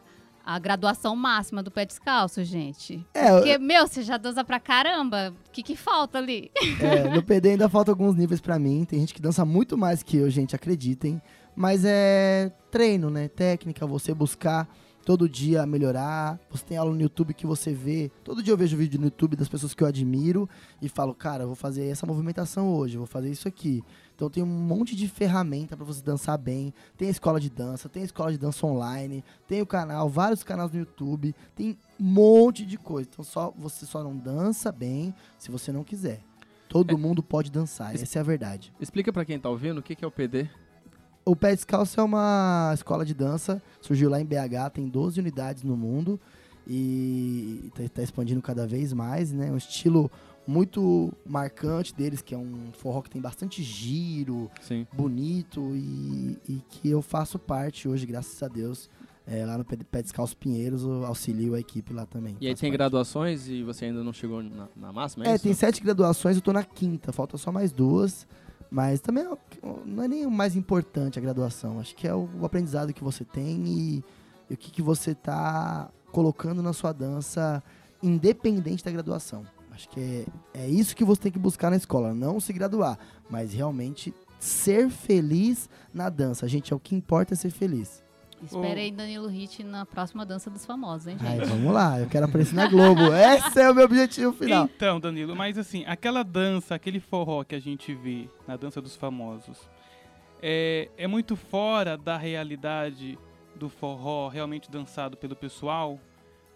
[0.50, 3.06] a graduação máxima do pé descalço, gente?
[3.14, 5.34] É, eu- Porque, meu, você já dança pra caramba.
[5.48, 6.50] O que, que falta ali?
[6.82, 8.86] É, no PD ainda falta alguns níveis pra mim.
[8.86, 11.22] Tem gente que dança muito mais que eu, gente, acreditem.
[11.54, 13.28] Mas é treino, né?
[13.28, 14.70] Técnica, você buscar
[15.06, 16.40] todo dia melhorar.
[16.50, 18.10] Você tem aula no YouTube que você vê.
[18.24, 20.48] Todo dia eu vejo vídeo no YouTube das pessoas que eu admiro
[20.82, 23.84] e falo, cara, eu vou fazer essa movimentação hoje, eu vou fazer isso aqui.
[24.18, 26.74] Então tem um monte de ferramenta para você dançar bem.
[26.98, 30.42] Tem a escola de dança, tem a escola de dança online, tem o canal, vários
[30.42, 33.08] canais no YouTube, tem um monte de coisa.
[33.14, 36.20] Então só você só não dança bem se você não quiser.
[36.68, 36.98] Todo É.
[36.98, 38.74] mundo pode dançar, Es- essa é a verdade.
[38.82, 40.50] Explica pra quem tá ouvindo o que, que é o PD.
[41.24, 45.62] O Pé Descalço é uma escola de dança, surgiu lá em BH, tem 12 unidades
[45.62, 46.20] no mundo
[46.66, 49.52] e está expandindo cada vez mais, né?
[49.52, 50.10] Um estilo
[50.48, 54.88] muito marcante deles, que é um forró que tem bastante giro, Sim.
[54.94, 58.90] bonito e, e que eu faço parte hoje, graças a Deus.
[59.30, 62.38] É, lá no Pé Descalço Pinheiros, eu auxilio a equipe lá também.
[62.40, 62.78] E aí tem parte.
[62.78, 66.42] graduações e você ainda não chegou na, na máxima, é, É, tem sete graduações, eu
[66.42, 68.26] tô na quinta, falta só mais duas.
[68.70, 69.38] Mas também é
[69.86, 71.80] não é nem o mais importante a graduação.
[71.80, 74.04] Acho que é o, aprendizado que você tem e,
[74.50, 77.62] e o que, que você tá colocando na sua dança,
[78.02, 79.46] independente da graduação.
[79.78, 82.12] Acho que é, é isso que você tem que buscar na escola.
[82.12, 82.98] Não se graduar,
[83.30, 86.48] mas realmente ser feliz na dança.
[86.48, 88.04] Gente, é o que importa é ser feliz.
[88.42, 91.46] Espera aí Danilo Hit na próxima dança dos famosos, hein, gente?
[91.46, 93.02] vamos lá, eu quero aparecer na Globo.
[93.13, 94.66] Esse é o meu objetivo final.
[94.66, 98.96] Então, Danilo, mas assim, aquela dança, aquele forró que a gente vê na dança dos
[98.96, 99.70] famosos,
[100.42, 103.18] é, é muito fora da realidade
[103.56, 106.00] do forró realmente dançado pelo pessoal?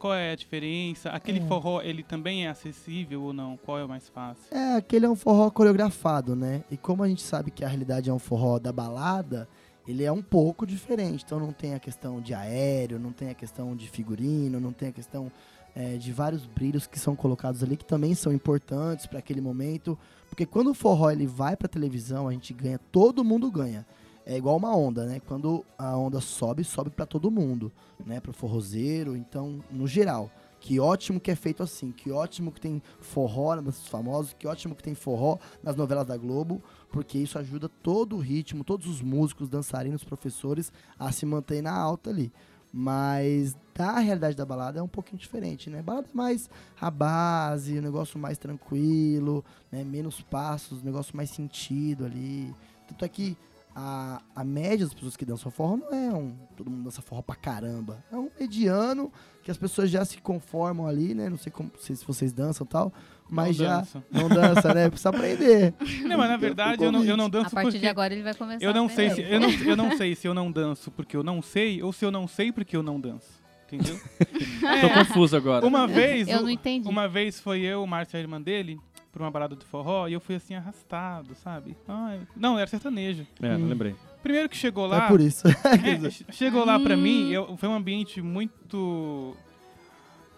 [0.02, 1.12] Qual é a diferença?
[1.12, 1.42] Aquele É.
[1.44, 3.56] forró, ele também é acessível ou não?
[3.56, 4.44] Qual é o mais fácil?
[4.50, 6.64] É, aquele é um forró coreografado, né?
[6.72, 9.48] E como a gente sabe que a realidade é um forró da balada,
[9.88, 11.24] ele é um pouco diferente.
[11.24, 14.90] Então não tem a questão de aéreo, não tem a questão de figurino, não tem
[14.90, 15.32] a questão
[15.76, 19.96] é, de vários brilhos que são colocados ali, que também são importantes para aquele momento.
[20.30, 23.86] Porque quando o forró ele vai pra televisão, a gente ganha, todo mundo ganha.
[24.26, 25.20] É igual uma onda, né?
[25.20, 27.72] Quando a onda sobe, sobe pra todo mundo,
[28.06, 28.20] né?
[28.20, 30.30] Pro forrozeiro, então, no geral.
[30.60, 34.76] Que ótimo que é feito assim, que ótimo que tem forró nas famosos, que ótimo
[34.76, 39.02] que tem forró nas novelas da Globo, porque isso ajuda todo o ritmo, todos os
[39.02, 42.32] músicos, dançarinos, professores a se manter na alta ali.
[42.72, 45.82] Mas da realidade da balada é um pouquinho diferente, né?
[45.82, 46.48] Balada é mais
[46.80, 49.84] a base, um negócio mais tranquilo, né?
[49.84, 52.54] Menos passos, negócio mais sentido ali.
[52.88, 53.36] Tanto é que
[53.76, 56.36] a, a média das pessoas que dançam forró não é um.
[56.58, 58.04] Todo mundo dança forró pra caramba.
[58.12, 59.12] É um mediano
[59.44, 61.30] que as pessoas já se conformam ali, né?
[61.30, 62.94] Não sei como, se se vocês dançam e tal,
[63.30, 64.04] mas Não já dança.
[64.12, 64.90] não dança, né?
[64.90, 65.74] Precisa aprender.
[66.06, 67.80] Não, mas na verdade eu não, eu não A danço partir porque...
[67.80, 70.16] de agora ele vai começar Eu não a sei se eu não, eu não sei
[70.16, 72.84] se eu não danço porque eu não sei ou se eu não sei porque eu
[72.84, 73.42] não danço.
[73.72, 73.98] Entendeu?
[74.82, 75.66] Tô confuso agora.
[75.66, 76.90] Uma vez, Eu não entendi.
[76.90, 78.78] uma vez foi eu, o Márcio e a irmã dele,
[79.12, 81.76] pra uma balada de forró, e eu fui assim arrastado, sabe?
[81.88, 83.28] Ai, não, era sertanejo.
[83.42, 83.96] É, não lembrei.
[84.24, 85.48] Primeiro que chegou lá, É por isso.
[85.84, 87.02] é, che- chegou lá pra Hum.
[87.02, 89.36] mim, eu- foi um ambiente muito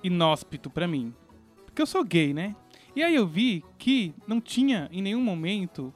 [0.04, 1.14] inóspito pra mim.
[1.66, 2.56] Porque eu sou gay, né?
[2.96, 5.94] E aí eu vi que não tinha em nenhum momento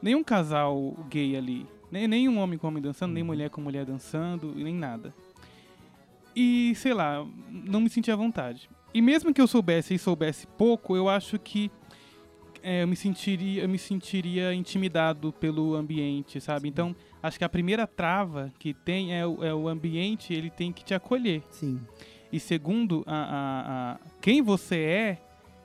[0.00, 1.66] nenhum casal gay ali.
[1.90, 5.14] Nem, nem um homem com homem dançando, nem mulher com mulher dançando, e nem nada.
[6.34, 8.68] E, sei lá, não me senti à vontade.
[8.92, 11.70] E mesmo que eu soubesse e soubesse pouco, eu acho que
[12.68, 16.68] é, eu, me sentiria, eu me sentiria intimidado pelo ambiente, sabe?
[16.68, 20.72] Então, acho que a primeira trava que tem é o, é o ambiente, ele tem
[20.72, 21.42] que te acolher.
[21.50, 21.80] Sim.
[22.32, 25.18] E segundo, a, a- a- quem você é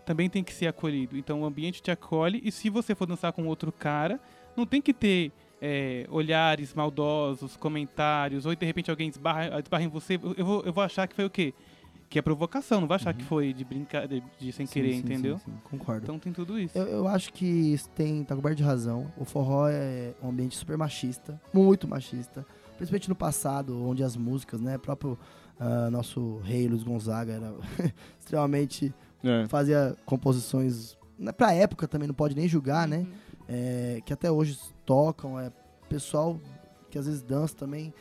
[0.06, 1.18] também tem que ser acolhido.
[1.18, 4.20] Então o ambiente te acolhe e se você for dançar com outro cara,
[4.56, 9.88] não tem que ter é, olhares maldosos, comentários, ou de repente alguém esbarra, esbarra em
[9.88, 11.54] você, eu- eu vou, eu vou achar que foi o quê?
[12.12, 15.00] Que é provocação, não vou achar que foi de brincadeira, de sem Sim, querer, sim,
[15.00, 15.38] entendeu?
[15.40, 16.04] sim, sim, concordo.
[16.04, 16.78] Então tem tudo isso.
[16.78, 19.10] Eu, eu acho que isso tem, tá coberto de razão.
[19.18, 22.46] O forró é um ambiente super machista, muito machista.
[22.76, 24.78] Principalmente no passado, onde as músicas, né?
[24.78, 25.18] próprio
[25.58, 27.54] ah, nosso rei Luiz Gonzaga era
[28.20, 28.94] extremamente.
[29.24, 29.48] É.
[29.48, 30.98] fazia composições.
[31.18, 32.98] Né, pra época também, não pode nem julgar, né?
[32.98, 33.08] Uhum.
[33.48, 35.52] é, que até hoje tocam, é
[35.88, 36.42] pessoal
[36.90, 37.94] que às vezes dança também.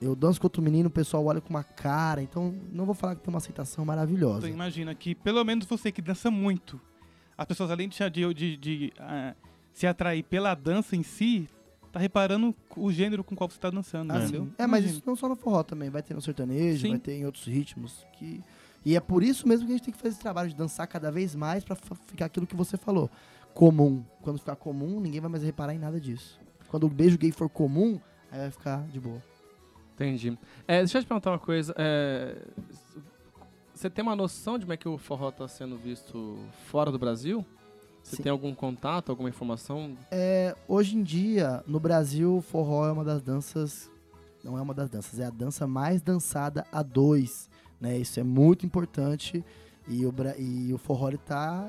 [0.00, 3.16] Eu danço com outro menino, o pessoal olha com uma cara, então não vou falar
[3.16, 4.38] que tem uma aceitação maravilhosa.
[4.38, 6.80] Então imagina que pelo menos você que dança muito,
[7.36, 9.34] as pessoas além de, de, de- de, ah,
[9.72, 11.48] se atrair pela dança em si,
[11.90, 14.48] tá reparando o gênero com qual você tá dançando, Ah, entendeu?
[14.56, 14.92] É, mas Imagina.
[14.92, 16.90] isso não só no forró também, vai ter no sertanejo, Sim.
[16.90, 18.06] vai ter em outros ritmos.
[18.12, 18.40] Que...
[18.84, 20.86] E é por isso mesmo que a gente tem que fazer esse trabalho de dançar
[20.86, 23.10] cada vez mais pra fa- ficar aquilo que você falou.
[23.52, 24.04] Comum.
[24.22, 26.38] Quando ficar comum, ninguém vai mais reparar em nada disso.
[26.68, 27.98] Quando o beijo gay for comum,
[28.30, 29.20] aí vai ficar de boa.
[29.98, 30.38] Entendi.
[30.66, 31.74] É, deixa eu te perguntar uma coisa.
[31.76, 32.36] é,
[33.74, 36.98] Você tem uma noção de como é que o forró tá sendo visto fora do
[36.98, 37.44] Brasil?
[38.00, 38.22] Você Sim.
[38.22, 39.96] tem algum contato, alguma informação?
[40.10, 43.90] É, hoje em dia, no Brasil, o forró é uma das danças.
[44.44, 47.50] Não é uma das danças, é a dança mais dançada a dois.
[47.80, 47.98] Né?
[47.98, 49.44] Isso é muito importante.
[49.88, 51.68] E o, e o forró está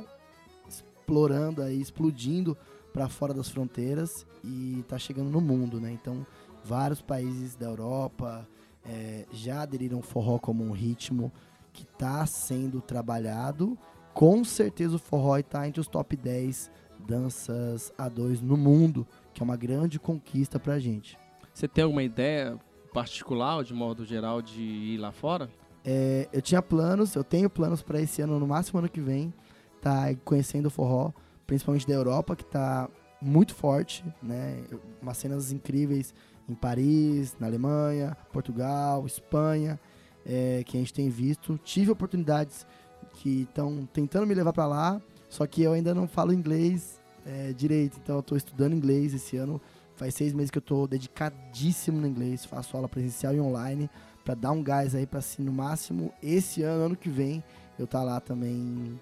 [0.68, 2.56] explorando aí, explodindo
[2.94, 5.92] para fora das fronteiras e está chegando no mundo, né?
[5.92, 6.26] Então,
[6.70, 8.48] vários países da Europa
[8.86, 11.32] é, já aderiram ao forró como um ritmo
[11.74, 13.76] que está sendo trabalhado.
[14.14, 19.44] Com certeza o forró está entre os top 10 danças A2 no mundo, que é
[19.44, 21.18] uma grande conquista pra gente.
[21.52, 22.60] Você tem alguma ideia
[22.94, 25.50] particular, ou de modo geral, de ir lá fora?
[25.84, 29.34] É, eu tinha planos, eu tenho planos para esse ano, no máximo ano que vem,
[29.82, 31.12] tá conhecendo o forró,
[31.48, 32.88] principalmente da Europa, que tá
[33.22, 34.64] muito forte, né?
[35.02, 36.14] Umas cenas incríveis
[36.50, 39.80] em Paris, na Alemanha, Portugal, Espanha,
[40.26, 41.60] é, que a gente tem visto.
[41.64, 42.66] Tive oportunidades
[43.14, 47.54] que estão tentando me levar para lá, só que eu ainda não falo inglês é,
[47.54, 49.62] direito, então eu tô estudando inglês esse ano.
[49.96, 53.90] Faz seis meses que eu tô dedicadíssimo no inglês, faço aula presencial e online
[54.24, 57.44] para dar um gás aí para assim, no máximo esse ano, ano que vem,
[57.78, 59.00] eu tá lá também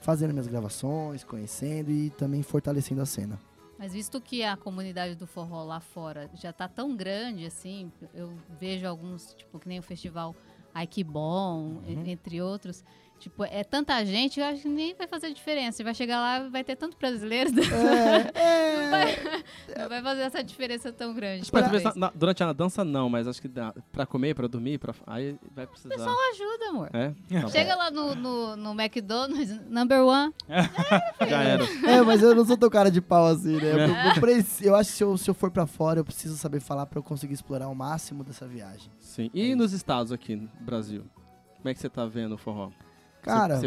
[0.00, 3.38] fazendo minhas gravações, conhecendo e também fortalecendo a cena.
[3.84, 8.32] Mas visto que a comunidade do forró lá fora já tá tão grande assim, eu
[8.58, 10.34] vejo alguns, tipo, que nem o festival
[10.72, 12.82] Ai Que Bom, e- entre outros.
[13.24, 15.78] Tipo, é tanta gente, eu acho que nem vai fazer diferença.
[15.78, 17.50] Você vai chegar lá vai ter tanto brasileiro,
[18.34, 19.16] É, não, vai,
[19.82, 21.50] não vai fazer essa diferença tão grande.
[21.94, 24.94] Na- na- durante a dança, não, mas acho que dá, pra comer, pra dormir, pra,
[25.06, 25.94] aí vai precisar.
[25.94, 26.90] Ajuda, amor.
[26.92, 27.08] É?
[27.08, 27.48] Tá bom.
[27.48, 30.34] Chega lá no, no, no McDonald's, number one.
[31.26, 31.64] Já era.
[31.88, 33.72] é, mas eu não sou tão cara de pau assim, né?
[33.72, 33.86] Eu, eu
[34.62, 36.98] eu acho que se eu, se eu for para fora, eu preciso saber falar para
[36.98, 38.90] eu conseguir explorar o máximo dessa viagem.
[39.00, 39.30] Sim.
[39.32, 41.04] E nos estados aqui no Brasil?
[41.56, 42.68] Como é que você tá vendo o forró?
[43.24, 43.60] Cara,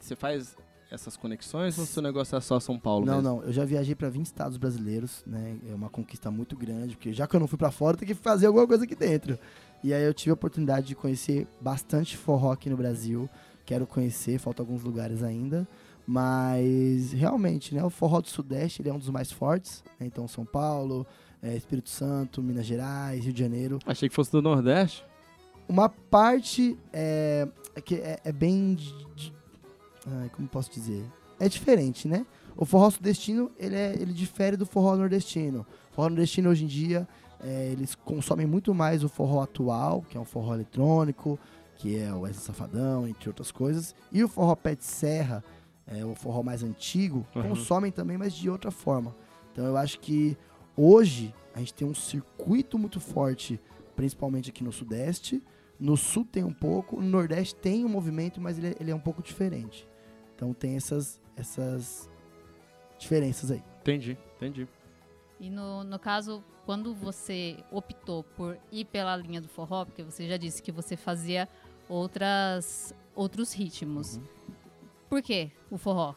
[0.00, 0.56] Você- faz
[0.90, 3.28] essas conexões ou o seu negócio é só São Paulo Não, mesmo?
[3.28, 3.42] não.
[3.42, 5.56] Eu já viajei pra 20 estados brasileiros, né?
[5.68, 8.14] É uma conquista muito grande, porque já que eu não fui pra fora, tem que
[8.14, 9.38] fazer alguma coisa aqui dentro.
[9.82, 13.28] E aí eu tive a oportunidade de conhecer bastante forró aqui no Brasil.
[13.64, 15.66] Quero conhecer, faltam alguns lugares ainda.
[16.06, 17.82] Mas realmente, né?
[17.84, 19.82] O forró do Sudeste ele é um dos mais fortes.
[19.98, 20.06] né?
[20.06, 21.04] Então São Paulo,
[21.42, 23.78] é, Espírito Santo, Minas Gerais, Rio de Janeiro.
[23.84, 25.04] Achei que fosse do Nordeste.
[25.68, 27.48] Uma parte é,
[27.84, 28.74] que é, é bem.
[28.74, 29.32] de- de-
[30.06, 31.04] ai, como posso dizer?
[31.40, 32.24] É diferente, né?
[32.56, 35.66] O forró sudestino ele, é, ele difere do forró nordestino.
[35.92, 37.06] O forró nordestino hoje em dia
[37.40, 41.38] é, eles consomem muito mais o forró atual, que é um forró eletrônico,
[41.76, 43.94] que é o Wesley Safadão, entre outras coisas.
[44.10, 45.44] E o forró pé de serra,
[45.86, 47.42] é, o forró mais antigo, Uhum.
[47.50, 49.14] consomem também, mas de outra forma.
[49.52, 50.36] Então eu acho que
[50.76, 53.60] hoje a gente tem um circuito muito forte,
[53.96, 55.42] principalmente aqui no Sudeste.
[55.80, 58.94] No Sul tem um pouco, no Nordeste tem um movimento, mas ele, é- ele é
[58.94, 59.86] um pouco diferente.
[60.34, 62.08] Então tem essas, essas
[62.98, 63.62] diferenças aí.
[63.80, 64.68] Entendi, entendi.
[65.40, 70.26] E no, no caso, quando você optou por ir pela linha do forró, porque você
[70.28, 71.48] já disse que você fazia
[71.88, 74.18] outras, outros ritmos.
[75.08, 76.14] Por que o forró?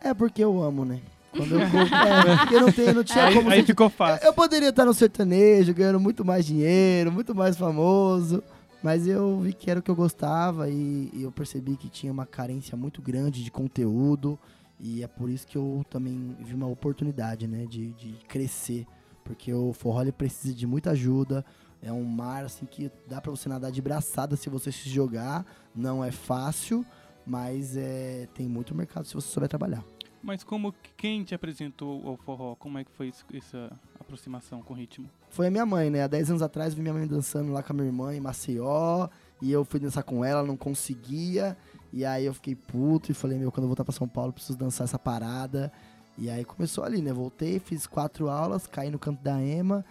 [0.00, 1.00] É porque eu amo, né?
[1.36, 4.26] Quando eu, é, porque não, tem, não tinha Aí, como aí ficou fácil.
[4.26, 8.42] Eu poderia estar no sertanejo, ganhando muito mais dinheiro, muito mais famoso,
[8.82, 12.12] mas eu vi que era o que eu gostava e, e eu percebi que tinha
[12.12, 14.38] uma carência muito grande de conteúdo
[14.80, 18.86] e é por isso que eu também vi uma oportunidade, né, de, de crescer,
[19.22, 21.44] porque o forró ele precisa de muita ajuda,
[21.82, 25.44] é um mar assim que dá pra você nadar de braçada se você se jogar,
[25.74, 26.84] não é fácil,
[27.26, 29.84] mas é, tem muito mercado se você souber trabalhar.
[30.22, 32.54] Mas como que- quem te apresentou ao forró?
[32.56, 35.08] Como é que foi isso- essa aproximação com o ritmo?
[35.30, 36.02] foi a minha mãe, né?
[36.02, 39.08] Há 10 anos atrás, vi minha mãe dançando lá com a minha irmã em Maceió.
[39.40, 41.56] E eu fui dançar com ela, não conseguia.
[41.92, 44.58] E aí eu fiquei puto e falei, meu, quando eu voltar pra São Paulo, preciso
[44.58, 45.72] dançar essa parada.
[46.18, 47.12] E aí começou ali, né?
[47.12, 49.84] Voltei, fiz quatro aulas, caí no canto da Ema.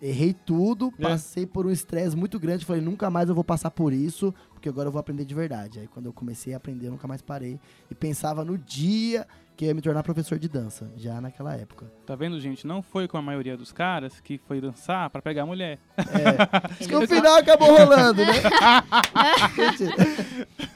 [0.00, 1.02] Errei tudo, É.
[1.02, 2.64] passei por um estresse muito grande.
[2.64, 5.80] Falei, nunca mais eu vou passar por isso, porque agora eu vou aprender de verdade.
[5.80, 7.58] Aí quando eu comecei a aprender, eu nunca mais parei.
[7.90, 11.90] E pensava no dia que eu ia me tornar professor de dança, já naquela época.
[12.06, 12.64] Tá vendo, gente?
[12.64, 15.80] Não foi com a maioria dos caras que foi dançar pra pegar a mulher.
[15.96, 16.74] É.
[16.78, 18.34] Acho que o final acabou rolando, né?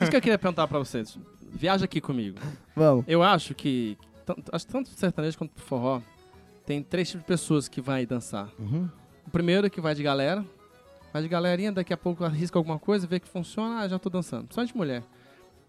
[0.01, 1.17] Isso que eu queria perguntar pra vocês.
[1.53, 2.39] Viaja aqui comigo.
[2.75, 3.05] Vamos.
[3.07, 6.01] Eu acho que, tanto, acho que tanto pro sertanejo quanto pro forró,
[6.67, 8.49] tem três tipos de pessoas que vai dançar.
[8.59, 8.89] Uhum.
[9.27, 10.45] O primeiro é que vai de galera,
[11.13, 14.11] vai de galerinha, daqui a pouco arrisca alguma coisa, vê que funciona, ah, já tô
[14.11, 14.43] dançando.
[14.45, 15.03] Principalmente mulher.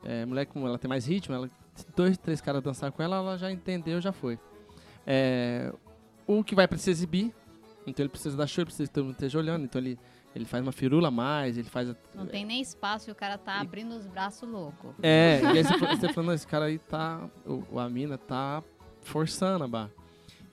[0.03, 3.17] É, mulher, como ela tem mais ritmo, ela, se dois, três caras dançar com ela,
[3.17, 4.37] ela já entendeu, já foi.
[5.07, 5.71] É,
[6.27, 7.33] o que vai pra se exibir,
[7.87, 9.97] então ele precisa dar show, ele precisa que todo mundo esteja olhando, então ele,
[10.35, 11.89] ele faz uma firula a mais, ele faz...
[11.89, 14.93] a- Não tem nem espaço e o cara tá abrindo os braços louco.
[15.01, 18.61] É, e aí você, você falando, esse cara aí tá, o, a mina tá
[19.01, 19.91] forçando a barra.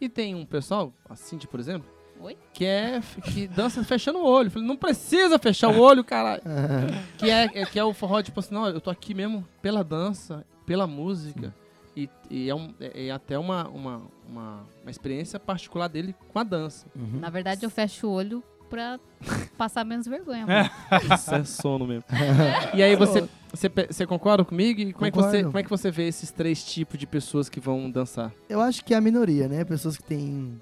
[0.01, 1.89] E tem um pessoal, a Cindy, por exemplo,
[2.23, 2.37] Oi?
[2.53, 3.01] que é
[3.33, 4.51] que dança fechando o olho.
[4.51, 6.43] Falei, não precisa fechar o olho, caralho.
[7.19, 9.83] que é, é- que é o forró, tipo assim, não, eu tô aqui mesmo pela
[9.83, 11.55] dança, pela música.
[11.97, 16.39] E, e é, um- é- é até uma, uma, uma, uma experiência particular dele com
[16.39, 16.87] a dança.
[16.95, 17.19] Uhum.
[17.21, 19.01] Na verdade, eu fecho o olho pra
[19.59, 20.45] passar menos vergonha.
[20.45, 21.15] amor.
[21.15, 22.05] Isso é sono mesmo.
[22.75, 24.81] e aí você, você, você concorda comigo?
[24.81, 27.49] E como é, que você, como é que você vê esses três tipos de pessoas
[27.49, 28.31] que vão dançar?
[28.49, 29.65] Eu acho que é a minoria, né?
[29.65, 30.61] Pessoas que têm.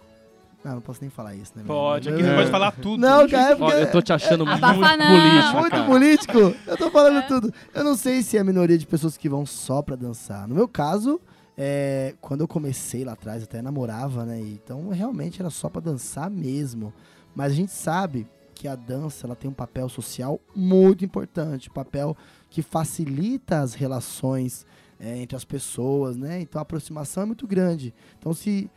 [0.64, 1.62] Não, não posso nem falar isso, né?
[1.66, 2.35] Pode, aqui você É.
[2.37, 3.01] pode falar tudo.
[3.01, 3.75] Não, cara, é porque.
[3.75, 5.07] eu tô te achando muito Abafa não.
[5.07, 5.85] político, muito cara.
[5.87, 6.38] político.
[6.66, 7.55] Eu tô falando tudo.
[7.73, 10.49] Eu não sei se é a minoria de pessoas que vão só pra dançar.
[10.49, 11.21] No meu caso,
[11.57, 14.40] é, quando eu comecei lá atrás, eu até namorava, né?
[14.40, 16.92] Então realmente era só pra dançar mesmo.
[17.35, 21.73] Mas a gente sabe que a dança ela tem um papel social muito importante, um
[21.73, 22.16] papel
[22.51, 24.66] que facilita as relações
[24.99, 26.40] é, entre as pessoas, né?
[26.40, 27.94] Então a aproximação é muito grande.
[28.18, 28.68] Então se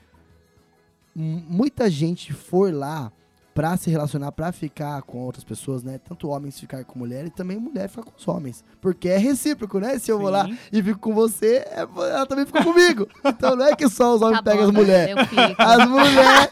[1.15, 3.11] muita gente for lá
[3.53, 5.99] pra se relacionar, pra ficar com outras pessoas, né?
[6.07, 8.63] Tanto homens ficar com mulher e também mulher ficar com os homens.
[8.79, 9.99] Porque é recíproco, né?
[9.99, 10.57] Se eu vou lá Sim.
[10.71, 13.07] e fico com você, é- ela também fica comigo.
[13.25, 15.15] Então não é que só os homens Tá pegam bom, as mulheres.
[15.17, 15.61] Eu fico.
[15.61, 16.49] As mulheres,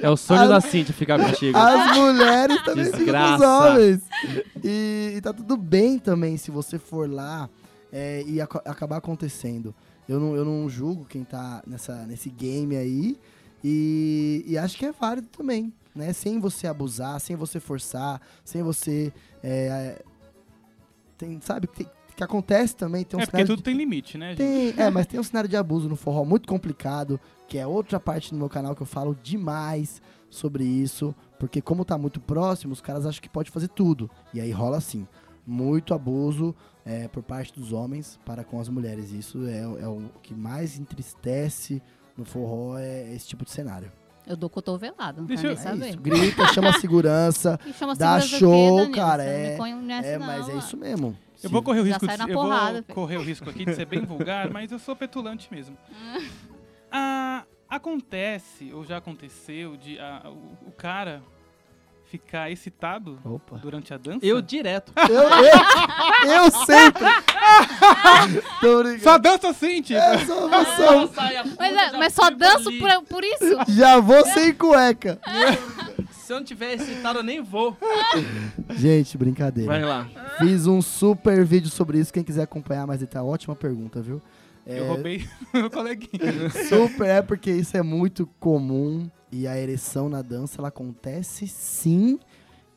[0.00, 1.58] É o sonho As- da Cintia ficar contigo.
[1.58, 3.48] as mulheres também ficam com os Desgraça.
[3.72, 4.02] homens.
[4.62, 7.50] E, e tá tudo bem também se você for lá
[7.92, 9.74] é, e aco- acabar acontecendo.
[10.08, 13.18] Eu não, eu não julgo quem tá nessa, nesse game aí.
[13.62, 16.12] E, e acho que é válido também, né?
[16.12, 19.12] Sem você abusar, sem você forçar, sem você.
[19.42, 20.02] é,
[21.16, 23.04] tem, sabe, que, que acontece também.
[23.04, 24.38] Tem um É porque tudo tem limite, né, gente?
[24.38, 27.98] tem, é, mas tem um cenário de abuso no forró muito complicado, que é outra
[27.98, 32.72] parte do meu canal que eu falo demais sobre isso, porque como tá muito próximo,
[32.72, 34.10] os caras acham que pode fazer tudo.
[34.34, 35.06] E aí rola assim,
[35.46, 39.12] muito abuso é, por parte dos homens para com as mulheres.
[39.12, 41.82] Isso é, é o que mais entristece
[42.16, 43.90] no forró, é esse tipo de cenário.
[44.26, 45.88] Eu dou cotovelada, não Deixa quero eu- É saber.
[45.90, 48.94] isso, grita, chama a segurança, E chama Dá segurança show, Danilo?
[48.96, 49.54] cara, é-
[50.02, 51.16] é, não, mas é isso mesmo.
[51.42, 54.50] Eu vou correr o risco de, porrada, correr o risco aqui de ser bem vulgar,
[54.50, 55.76] mas eu sou petulante mesmo.
[56.90, 61.22] Ah, acontece, ou já aconteceu, de ah, o, o cara
[62.10, 63.56] ficar excitado Opa.
[63.58, 64.24] durante a dança?
[64.24, 64.92] Eu direto.
[65.08, 67.04] Eu, eu, eu sempre.
[68.60, 69.02] Tô brincando.
[69.02, 69.98] Só dança assim, tipo.
[69.98, 71.10] É só emoção.
[71.58, 73.58] Mas, é- mas só danço por, por isso?
[73.68, 75.18] Já vou sem cueca.
[76.10, 77.76] Se eu não tiver excitado, eu nem vou.
[78.70, 79.70] Gente, brincadeira.
[79.70, 80.08] Vai lá.
[80.38, 82.12] Fiz um super vídeo sobre isso.
[82.12, 84.20] Quem quiser acompanhar mais detalhe, ótima pergunta, viu?
[84.66, 86.50] É, Eu roubei meu coleguinha.
[86.68, 92.18] Super é porque isso é muito comum e a ereção na dança ela acontece sim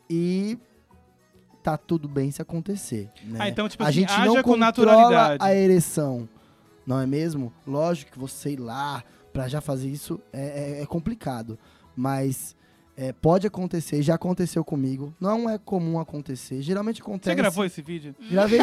[0.10, 0.58] e
[1.63, 3.10] tá tudo bem se acontecer.
[3.23, 3.39] Né?
[3.41, 5.43] Ah, então, tipo a assim, gente não com controla naturalidade.
[5.43, 6.28] a ereção,
[6.86, 7.52] não é mesmo?
[7.67, 11.58] Lógico que você ir lá pra já fazer isso é, é- é complicado,
[11.95, 12.56] mas
[13.02, 15.16] é, pode acontecer, já aconteceu comigo.
[15.22, 17.30] Não é comum acontecer, geralmente acontece.
[17.30, 18.14] Você gravou esse vídeo?
[18.30, 18.60] Gravei.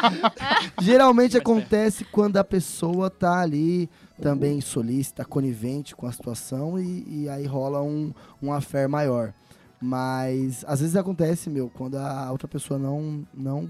[0.80, 7.28] Geralmente acontece quando a pessoa tá ali também solícita, conivente com a situação e, e
[7.28, 9.34] aí rola um, um affair maior.
[9.78, 13.68] Mas às vezes acontece, meu, quando a outra pessoa não, não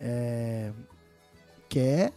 [0.00, 0.72] é,
[1.68, 2.12] quer.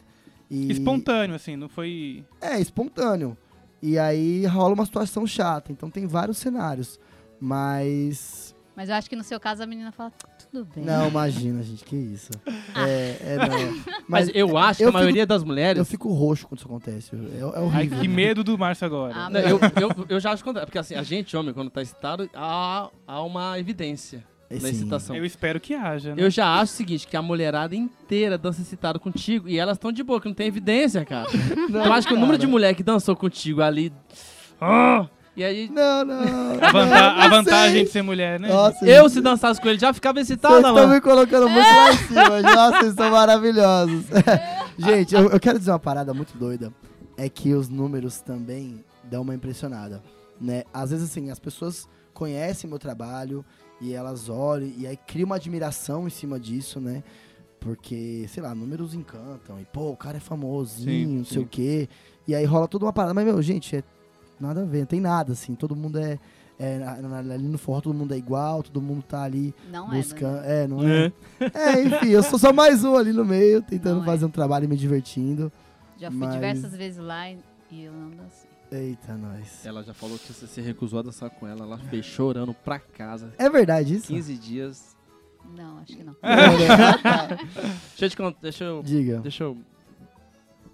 [0.50, 2.26] E, Espontâneo, assim, não foi.
[2.42, 3.38] É, espontâneo.
[3.86, 5.70] E aí rola uma situação chata.
[5.70, 6.98] Então tem vários cenários.
[7.38, 8.56] Mas.
[8.74, 10.12] Mas eu acho que no seu caso a menina fala,
[10.50, 10.86] tudo bem.
[10.86, 12.30] Não, imagina, gente, que isso.
[12.76, 13.84] É, é não.
[14.08, 15.78] Mas, eu acho que eu a fico- maioria das mulheres.
[15.78, 17.12] Eu fico roxo quando isso acontece.
[17.14, 18.00] É, é Ai, horrível.
[18.00, 19.14] que medo do Márcio agora.
[19.16, 20.66] Ah, Não, eu, eu, eu já acho que acontece.
[20.66, 24.24] Porque assim, a gente, homem, quando tá excitado, há, há uma evidência
[24.62, 24.76] na sim.
[24.76, 25.16] excitação.
[25.16, 26.24] Eu espero que haja, né?
[26.24, 29.92] Eu já acho o seguinte, que a mulherada inteira dança excitado contigo e elas estão
[29.92, 31.28] de boa, que não tem evidência, cara.
[31.70, 33.92] Não, eu acho que o número de mulher que dançou contigo ali.
[34.62, 35.08] Ah!
[35.36, 36.22] e aí, Não, não.
[36.62, 37.84] A, vanta- a não vantagem sei.
[37.86, 38.48] de ser mulher, né?
[38.50, 40.94] Nossa, eu se dançasse com ele já ficava Vocês excitada, estão mano.
[40.94, 42.42] me colocando muito lá em cima.
[42.56, 44.04] Nossa, vocês são maravilhosos.
[44.78, 46.72] gente, eu, eu quero dizer uma parada muito doida.
[47.18, 50.04] É que os números também dão uma impressionada.
[50.40, 50.64] Né?
[50.74, 53.44] Às vezes, assim, as pessoas conhecem meu trabalho
[53.82, 57.04] e elas olham e aí cria uma admiração em cima disso, né?
[57.60, 59.60] Porque, sei lá, números encantam.
[59.60, 61.44] E, pô, o cara é famosinho, Sim, não sei sim.
[61.44, 61.88] o quê.
[62.28, 63.14] E aí rola toda uma parada.
[63.14, 63.84] Mas, meu, gente, é
[64.40, 65.56] nada a ver, não tem nada, assim.
[65.56, 66.20] Todo mundo é.
[66.60, 69.92] é, na- na- ali no forró todo mundo é igual, todo mundo tá ali Não
[69.94, 70.42] é, buscando.
[70.42, 70.52] Danilo.
[70.52, 71.14] É, não é?
[71.54, 74.06] É, enfim, eu sou só mais um ali no meio, tentando Não é.
[74.06, 75.52] fazer um trabalho e me divertindo.
[75.98, 77.40] Já fui Mas- diversas vezes lá e
[77.72, 78.50] e eu não dancei.
[78.76, 79.66] Eita, nós.
[79.66, 81.64] Ela já falou que você se recusou a dançar com ela.
[81.64, 83.34] Ela veio chorando pra casa.
[83.38, 84.08] É verdade isso?
[84.08, 84.98] 15 dias.
[85.56, 86.14] Não, acho que não.
[86.24, 87.38] Né?
[87.92, 88.40] Deixa eu te contar.
[88.42, 88.82] Deixa eu.
[88.82, 89.20] Diga.
[89.20, 89.58] Deixa eu.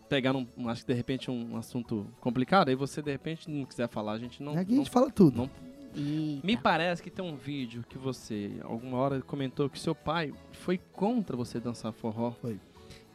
[0.07, 3.65] pegar num, um- acho que de repente um assunto complicado, aí você de repente não
[3.65, 4.53] quiser falar, a gente não.
[4.53, 5.37] Aqui a não- gente fala tudo.
[5.37, 5.49] não-
[5.95, 6.45] Eita.
[6.45, 10.77] Me parece que tem um vídeo que você, alguma hora, comentou que seu pai foi
[10.93, 12.31] contra você dançar forró.
[12.31, 12.59] Foi.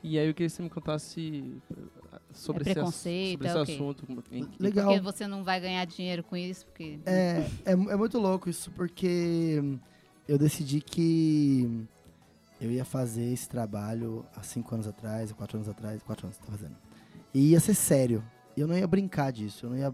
[0.03, 1.55] E aí eu queria que você me contasse
[2.35, 3.73] sobre É esse, preconceito, sobre é esse o quê?
[3.73, 4.07] assunto.
[4.59, 4.87] Legal.
[4.89, 6.99] Porque você não vai ganhar dinheiro com isso, porque...
[7.07, 9.63] É, é, é muito louco isso, porque
[10.29, 11.87] eu decidi que
[12.61, 16.37] eu ia fazer esse trabalho há cinco anos atrás, há quatro anos atrás, quatro anos
[16.39, 16.77] tá fazendo.
[17.33, 18.23] E ia ser sério.
[18.57, 19.93] E eu não ia brincar disso, eu não ia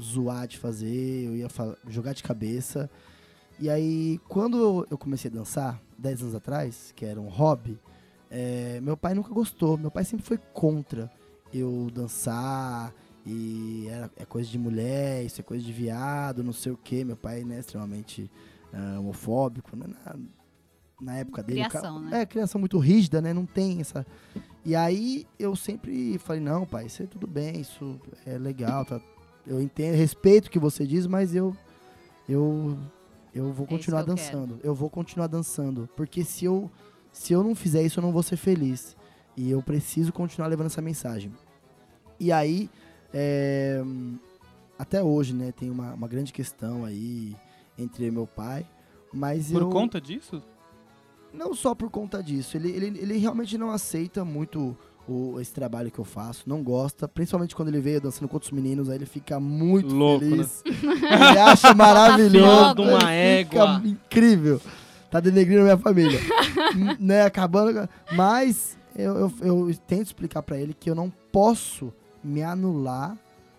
[0.00, 1.48] zoar de fazer, eu ia
[1.88, 2.90] jogar de cabeça.
[3.60, 7.78] E aí, quando eu- eu comecei a dançar, dez anos atrás, que era um hobby,
[8.30, 11.10] é, meu pai nunca gostou, meu pai sempre foi contra
[11.58, 12.94] eu dançar,
[13.26, 17.04] e era, é coisa de mulher, isso é coisa de viado, não sei o que.
[17.04, 18.30] Meu pai né, extremamente
[18.72, 20.16] ah, homofóbico, né, na,
[21.00, 21.64] na época dele.
[21.68, 22.20] Criação, né?
[22.22, 23.32] É, criação muito rígida, né?
[23.32, 24.06] Não tem essa.
[24.64, 29.00] E aí eu sempre falei, não, pai, isso é tudo bem, isso é legal, tá?
[29.46, 31.56] Eu entendo, respeito o que você diz, mas eu.
[32.28, 32.78] Eu.
[33.34, 34.30] Eu vou É continuar que eu quero.
[34.30, 34.60] dançando.
[34.62, 35.88] Eu vou continuar dançando.
[35.96, 36.70] Porque se eu.
[37.12, 38.96] Se eu não fizer isso, eu não vou ser feliz.
[39.36, 41.32] E eu preciso continuar levando essa mensagem.
[42.18, 42.68] E aí,
[43.12, 43.82] é,
[44.78, 47.34] até hoje, né, tem uma, uma grande questão aí
[47.78, 48.66] entre eu meu pai.
[49.12, 49.68] Mas Por eu.
[49.70, 50.42] conta disso?
[51.32, 52.56] Não só por conta disso.
[52.56, 54.76] Ele, ele, ele realmente não aceita muito
[55.08, 56.44] o, esse trabalho que eu faço.
[56.48, 57.06] Não gosta.
[57.08, 58.88] Principalmente quando ele veio dançando com outros meninos.
[58.88, 60.30] Aí ele fica muito Louco, né?
[60.30, 60.62] feliz.
[60.64, 62.82] Ele acha maravilhoso.
[62.82, 63.82] Uma égua.
[63.84, 64.60] incrível.
[65.10, 66.18] Tá denegrindo a minha família.
[66.74, 67.88] N- né, acabando.
[68.12, 69.32] Mas eu, eu,
[69.68, 71.92] eu tento explicar pra ele que eu não posso
[72.24, 73.16] me anular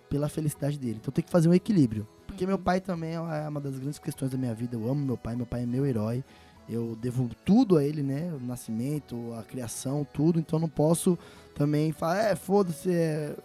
[0.10, 0.98] pela felicidade dele.
[1.02, 2.08] Então eu tenho que fazer um equilíbrio.
[2.26, 4.76] Porque meu pai também é uma das grandes questões da minha vida.
[4.76, 6.24] Eu amo meu pai, meu pai é meu herói.
[6.68, 8.34] Eu devo tudo a ele, né?
[8.34, 10.40] O nascimento, a criação, tudo.
[10.40, 11.18] Então não posso
[11.54, 13.36] também falar, é, foda-se, é...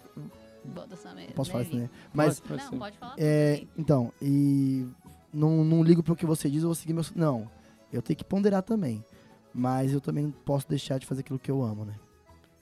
[0.63, 1.33] Merda.
[1.35, 1.89] posso falar isso, né?
[2.13, 2.77] Mas, Pode, pode Não, ser.
[2.77, 3.15] pode falar.
[3.17, 4.85] é, então, e
[5.33, 7.03] não, não ligo pro que você diz, eu vou seguir meu...
[7.15, 7.49] Não,
[7.91, 9.03] eu tenho que ponderar também.
[9.53, 11.95] Mas eu também não posso deixar de fazer aquilo que eu amo, né?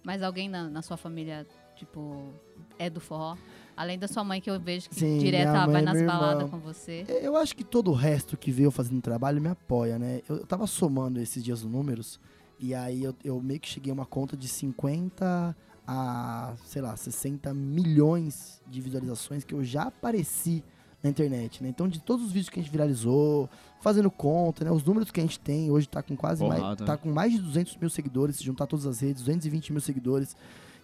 [0.03, 1.45] Mas alguém na, na sua família,
[1.79, 2.33] tipo,
[2.77, 3.35] é do forró?
[3.75, 6.59] Além da sua mãe, que eu vejo que Sim, direto ela vai nas baladas com
[6.59, 7.05] você.
[7.21, 10.21] Eu acho que todo o resto que veio fazendo trabalho me apoia, né?
[10.27, 12.19] Eu, eu tava somando esses dias os números
[12.59, 15.55] e aí eu, eu meio que cheguei a uma conta de 50
[15.87, 20.63] a, sei lá, 60 milhões de visualizações que eu já apareci
[21.01, 21.69] na internet, né?
[21.69, 23.49] Então, de todos os vídeos que a gente viralizou,
[23.81, 24.71] fazendo conta, né?
[24.71, 26.99] Os números que a gente tem hoje tá com quase mais, Porrada, tá né?
[27.01, 30.35] com mais de 200 mil seguidores, se juntar todas as redes, 220 mil seguidores.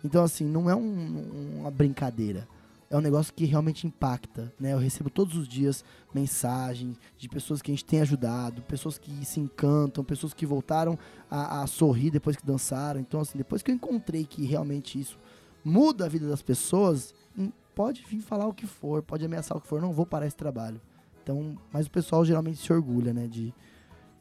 [0.05, 2.47] Então, assim, não é um- uma brincadeira.
[2.89, 4.73] É um negócio que realmente impacta, né?
[4.73, 5.83] Eu recebo todos os dias
[6.13, 10.97] mensagens de pessoas que a gente tem ajudado, pessoas que se encantam, pessoas que voltaram
[11.29, 12.99] a, a sorrir depois que dançaram.
[12.99, 15.17] Então, assim, depois que eu encontrei que realmente isso
[15.63, 19.61] muda a vida das pessoas, hum, pode vir falar o que for, pode ameaçar o
[19.61, 20.79] que for, não vou parar esse trabalho.
[21.23, 23.51] Então, mas o pessoal geralmente se orgulha, né, de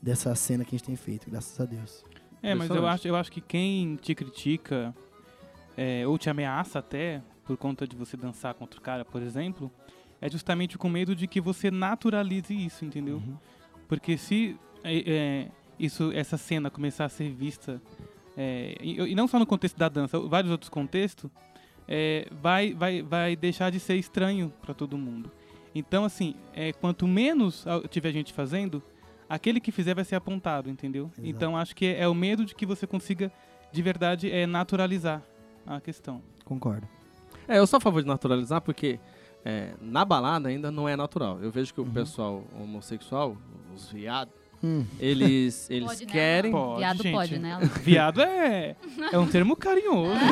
[0.01, 2.03] dessa cena que a gente tem feito, graças a Deus.
[2.43, 4.95] É, mas eu acho, eu acho que quem te critica
[5.77, 9.71] é, ou te ameaça até por conta de você dançar contra o cara, por exemplo,
[10.21, 13.17] é justamente com medo de que você naturalize isso, entendeu?
[13.17, 13.37] Uhum.
[13.87, 15.49] Porque se é, é,
[15.79, 17.81] isso, essa cena começar a ser vista,
[18.37, 21.31] é, e, e não só no contexto da dança, vários outros contextos,
[21.87, 25.31] é, vai, vai, vai deixar de ser estranho para todo mundo.
[25.75, 28.83] Então, assim, é, quanto menos tiver gente fazendo,
[29.29, 31.11] aquele que fizer vai ser apontado, entendeu?
[31.13, 31.29] Exato.
[31.29, 33.31] Então, acho que é, é o medo de que você consiga,
[33.73, 35.23] de verdade, é, naturalizar
[35.67, 36.21] a questão.
[36.45, 36.87] Concordo.
[37.49, 38.99] É, eu sou a favor de naturalizar porque
[39.45, 41.39] é, na balada ainda não é natural.
[41.43, 41.93] Eu vejo que o Uhum.
[41.93, 43.37] pessoal homossexual,
[43.75, 46.13] os viados, Hum, eles, eles Pode, né?
[46.13, 46.51] querem.
[46.53, 47.13] Pode, Viado gente.
[47.15, 47.59] pode, né?
[47.83, 48.77] Viado é,
[49.13, 50.13] é um termo carinhoso.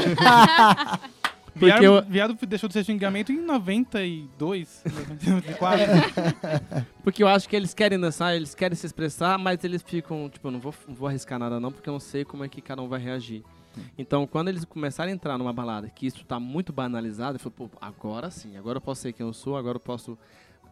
[1.52, 5.84] Porque Viado, eu- viado deixou de ser xingamento em 92, 94.
[7.04, 10.48] Porque eu acho que eles querem dançar, eles querem se expressar, mas eles ficam, tipo,
[10.48, 12.62] eu não vou, não vou arriscar nada não, porque eu não sei como é que
[12.62, 13.44] cada um vai reagir.
[13.96, 17.54] Então, quando eles começarem a entrar numa balada que isso tá muito banalizado, eu falo,
[17.54, 20.18] pô, agora sim, agora eu posso ser quem eu sou, agora eu posso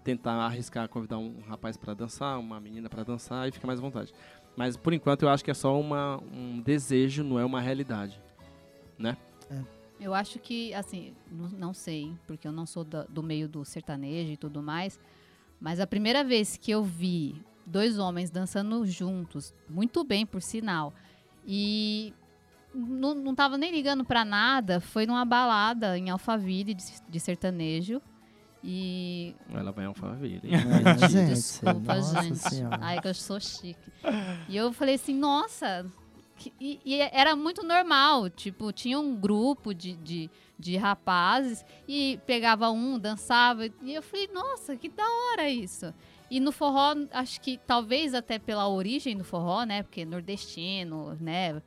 [0.05, 3.83] tentar arriscar convidar um rapaz pra dançar, uma menina pra dançar e fica mais à
[3.83, 4.13] vontade.
[4.57, 8.21] Mas por enquanto eu acho que é só uma, um desejo, não é uma realidade.
[10.01, 14.33] Eu acho que, assim, não, sei, porque eu não sou da- do meio do sertanejo
[14.33, 14.99] e tudo mais,
[15.61, 17.37] mas a primeira vez que eu vi
[17.67, 20.95] dois homens dançando juntos, muito bem, por sinal,
[21.47, 22.15] e
[22.75, 28.01] não, não tava nem ligando pra nada, foi numa balada em Alphaville de, de sertanejo.
[28.63, 29.35] E.
[29.53, 30.41] Ela vai Alphaville.
[30.45, 32.37] É, gente, Desculpa, nossa gente.
[32.39, 32.79] senhora.
[32.81, 33.91] Ai, que eu sou chique.
[34.49, 35.87] E eu falei assim, nossa,
[36.61, 38.29] e, e era muito normal.
[38.29, 43.67] Tipo, tinha um grupo de, de, de rapazes e pegava um, dançava.
[43.67, 45.93] E eu falei, nossa, que da hora isso.
[46.31, 49.83] E no forró, acho que talvez até pela origem do forró, né?
[49.83, 51.61] Porque nordestino, né?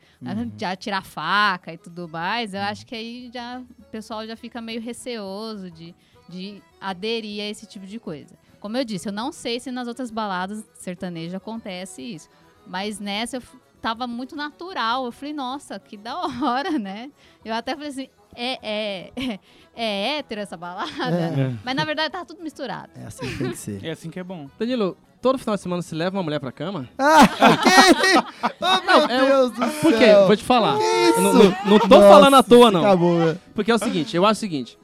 [0.57, 4.61] Já tirar faca e tudo mais, eu acho que aí já o pessoal já fica
[4.61, 5.93] meio receoso de,
[6.29, 8.35] de aderir a esse tipo de coisa.
[8.61, 12.29] Como eu disse, eu não sei se nas outras baladas sertanejas acontece isso.
[12.65, 13.43] Mas nessa eu
[13.81, 15.03] tava muito natural.
[15.03, 17.11] Eu falei, nossa, que da hora, né?
[17.43, 19.39] Eu até falei assim, é, é, é,
[19.75, 20.91] é hétero essa balada?
[21.15, 21.53] É.
[21.63, 22.89] Mas na verdade tá tudo misturado.
[22.95, 23.83] É assim que tem que ser.
[23.85, 24.47] É assim que é bom.
[24.59, 26.87] Danilo, todo final de semana você leva uma mulher pra cama?
[26.97, 28.51] Ah, ok!
[28.61, 29.81] Oh, meu é Deus do céu!
[29.81, 30.13] Por quê?
[30.27, 30.73] Vou te falar.
[30.77, 31.21] Não, isso?
[31.21, 31.33] não-
[31.71, 32.81] não tô Nossa, falando à toa, não.
[32.81, 33.41] Acabou, velho.
[33.55, 34.77] Porque é o seguinte, eu acho o seguinte.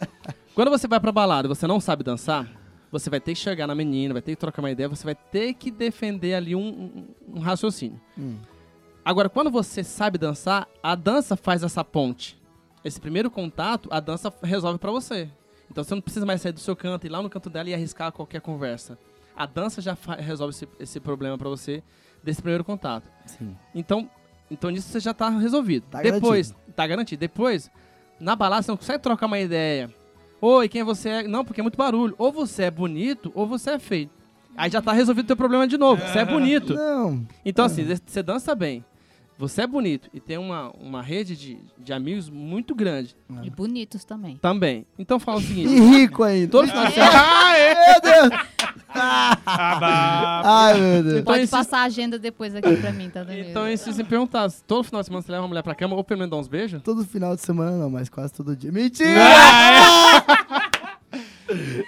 [0.55, 2.47] Quando você vai pra balada e você não sabe dançar,
[2.91, 5.15] você vai ter que chegar na menina, vai ter que trocar uma ideia, você vai
[5.15, 6.59] ter que defender ali um,
[7.31, 7.99] um- um raciocínio.
[8.17, 8.37] Hum.
[9.05, 12.38] Agora, quando você sabe dançar, a dança faz essa ponte.
[12.83, 15.29] Esse primeiro contato, a dança resolve pra você.
[15.69, 17.73] Então você não precisa mais sair do seu canto, ir lá no canto dela e
[17.73, 18.97] arriscar qualquer conversa.
[19.35, 21.83] A dança já resolve esse, esse problema pra você
[22.23, 23.09] desse primeiro contato.
[23.25, 23.55] Sim.
[23.73, 24.09] Então,
[24.49, 25.85] então nisso você já tá resolvido.
[25.89, 27.19] Tá Depois, tá garantido.
[27.19, 27.69] Depois,
[28.19, 29.93] na balada você não consegue trocar uma ideia.
[30.41, 31.23] Oi, quem você é?
[31.23, 32.15] Não, porque é muito barulho.
[32.17, 34.09] Ou você é bonito, ou você é feio.
[34.55, 36.01] Aí já tá resolvido o teu problema de novo.
[36.01, 36.73] Você é bonito.
[36.73, 37.25] Não.
[37.45, 38.83] Então, assim, você dança bem.
[39.39, 44.03] Você é bonito e tem uma, uma rede de, de amigos muito grande E bonitos
[44.03, 44.35] também.
[44.35, 44.85] também.
[44.99, 46.51] Então fala o E seguinte: rico ainda.
[46.51, 47.11] todo final de semana.
[47.23, 47.91] Ah, é!
[47.93, 48.29] Meu Deus!
[48.89, 50.41] Ah.
[50.43, 51.13] Ai, meu Deus.
[51.19, 53.49] Então, Pode esse- passar a agenda depois aqui pra mim, tá, Danilo?
[53.49, 55.73] Então, e se você me perguntar, todo final de semana você leva uma mulher pra
[55.73, 56.81] cama ou pelo menos dá uns beijos?
[56.81, 58.71] Todo final de semana não, mas quase todo dia.
[58.73, 59.21] Mentira!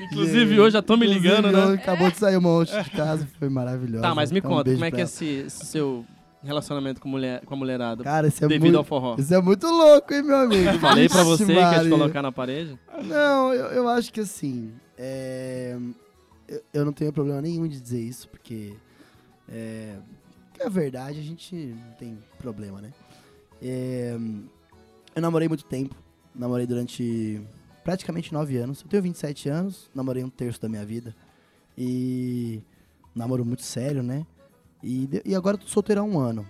[0.01, 1.81] Inclusive, hoje já tô me ligando, Inclusive, né?
[1.83, 4.01] Acabou de sair um monte de casa, foi maravilhoso.
[4.01, 6.05] Tá, mas me Então, um conta, beijo como é pra que é esse, esse seu
[6.47, 8.03] relacionamento com, mulher, com a mulherada?
[8.03, 8.77] Cara, isso é devido muito...
[8.77, 9.15] ao forró.
[9.17, 10.79] Isso é muito louco, hein, meu amigo?
[10.79, 12.77] Falei pra você que ia te colocar na parede.
[13.03, 14.73] Não, eu, eu acho que assim.
[14.97, 15.77] é,
[16.47, 18.73] eu, eu não tenho problema nenhum de dizer isso, porque.
[19.47, 19.95] É,
[20.59, 22.91] é verdade, a gente não tem problema, né?
[23.61, 24.15] É,
[25.15, 25.95] eu namorei muito tempo.
[26.33, 27.41] Namorei durante
[27.83, 28.81] praticamente nove anos.
[28.81, 31.15] Eu tenho 27 anos, namorei um terço da minha vida.
[31.77, 32.61] E.
[33.13, 34.25] Namoro muito sério, né?
[34.83, 36.47] E, e agora eu tô solteiro há um ano.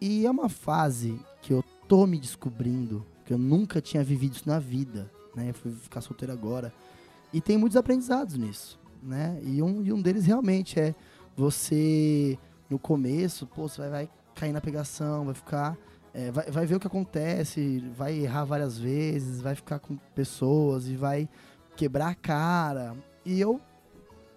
[0.00, 4.48] E é uma fase que eu tô me descobrindo, que eu nunca tinha vivido isso
[4.48, 5.50] na vida, né?
[5.50, 6.72] Eu fui ficar solteiro agora.
[7.32, 9.40] E tem muitos aprendizados nisso, né?
[9.42, 10.94] E um, e um deles realmente é
[11.36, 12.38] você,
[12.70, 15.76] no começo, pô, você vai, vai cair na pegação, vai ficar.
[16.14, 20.86] é, vai, vai ver o que acontece, vai errar várias vezes, vai ficar com pessoas
[20.86, 21.28] e vai
[21.76, 22.96] quebrar a cara.
[23.24, 23.60] E eu,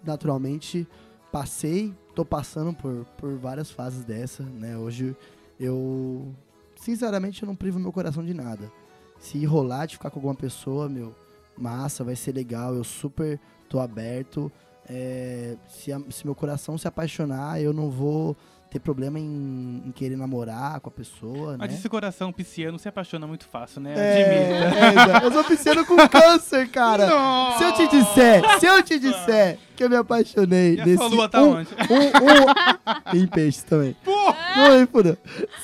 [0.04, 0.88] naturalmente,
[1.30, 4.76] passei, tô passando por, por várias fases dessa, né?
[4.76, 5.16] Hoje
[5.60, 6.34] eu,
[6.74, 8.72] sinceramente, eu não privo meu coração de nada.
[9.20, 11.14] Se rolar de ficar com alguma pessoa, meu,
[11.56, 13.38] massa, vai ser legal, eu super
[13.68, 14.50] tô aberto.
[14.88, 18.36] É, se, a- se meu coração se apaixonar, eu não vou
[18.70, 21.76] ter problema em, em querer namorar com a pessoa, Mas né?
[21.76, 23.94] esse coração pisciano se apaixona muito fácil, né?
[23.96, 25.26] É, é, exato.
[25.26, 27.08] eu sou pisciano com câncer, cara.
[27.56, 30.96] Se eu te disser, se eu te disser que eu me apaixonei E a desse
[30.98, 31.68] sua lua tá um, onde?
[31.72, 33.96] um, um em peixes também.
[34.04, 35.16] Não, fudeu.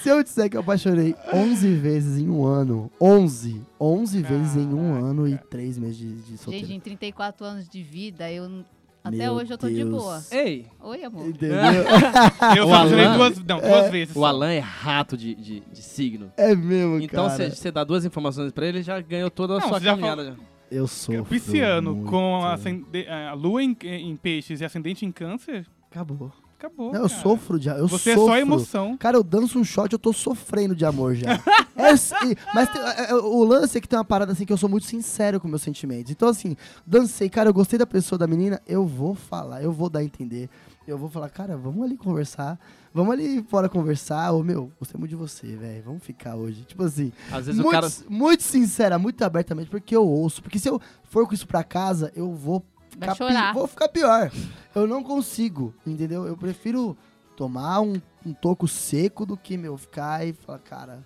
[0.03, 4.73] Se eu disser que eu apaixonei 11 vezes em um ano, 11, 11 vezes em
[4.73, 5.07] um Caraca.
[5.07, 6.67] ano e 3 meses de, de solteiro.
[6.67, 8.65] Gente, em 34 anos de vida, eu
[9.05, 9.91] até Meu hoje eu tô de Deus.
[9.91, 10.25] boa.
[10.33, 11.29] Ei, Oi, amor.
[11.29, 11.57] Entendeu?
[12.57, 14.17] Eu O Alan- duas, não, duas vezes.
[14.17, 14.25] o.
[14.25, 16.33] Alan é rato de, de, de signo.
[16.37, 17.51] É mesmo, Então, cara.
[17.51, 19.85] se você dá duas informações pra ele, ele já ganhou toda a Não, sua você
[19.85, 20.25] já caminhada.
[20.25, 20.35] já.
[20.71, 21.25] Eu sou.
[21.27, 26.33] Pisciano com a, ascende- a lua em, em peixes e ascendente em câncer, Acabou.
[26.67, 26.93] Acabou.
[26.93, 27.23] Não, eu cara.
[27.23, 28.23] sofro de eu Você sofro.
[28.23, 28.97] é só emoção.
[28.97, 31.27] Cara, eu danço um shot, eu tô sofrendo de amor já.
[31.77, 31.91] É
[32.55, 34.69] mas tem- é, é, o lance é que tem uma parada assim que eu sou
[34.69, 36.11] muito sincero com meus sentimentos.
[36.13, 36.57] Então, assim,
[36.87, 40.05] dancei, cara, eu gostei da pessoa, da menina, eu vou falar, eu vou dar a
[40.05, 40.49] entender.
[40.87, 42.59] Eu vou falar, cara, vamos ali conversar.
[42.93, 44.33] Vamos ali fora conversar.
[44.33, 45.83] Ô, meu, gostei muito de você, velho.
[45.85, 46.63] Vamos ficar hoje.
[46.63, 47.91] Tipo assim, Às vezes muito, o cara.
[48.09, 50.43] muito sincera, muito abertamente, porque eu ouço.
[50.43, 52.63] Porque se eu for com isso pra casa, eu vou
[52.97, 53.53] Vai chorar.
[53.55, 54.31] vou ficar pior.
[54.75, 56.27] Eu não consigo, entendeu?
[56.27, 56.97] Eu prefiro
[57.37, 61.05] tomar um, um toco seco do que, meu, ficar e falar, cara,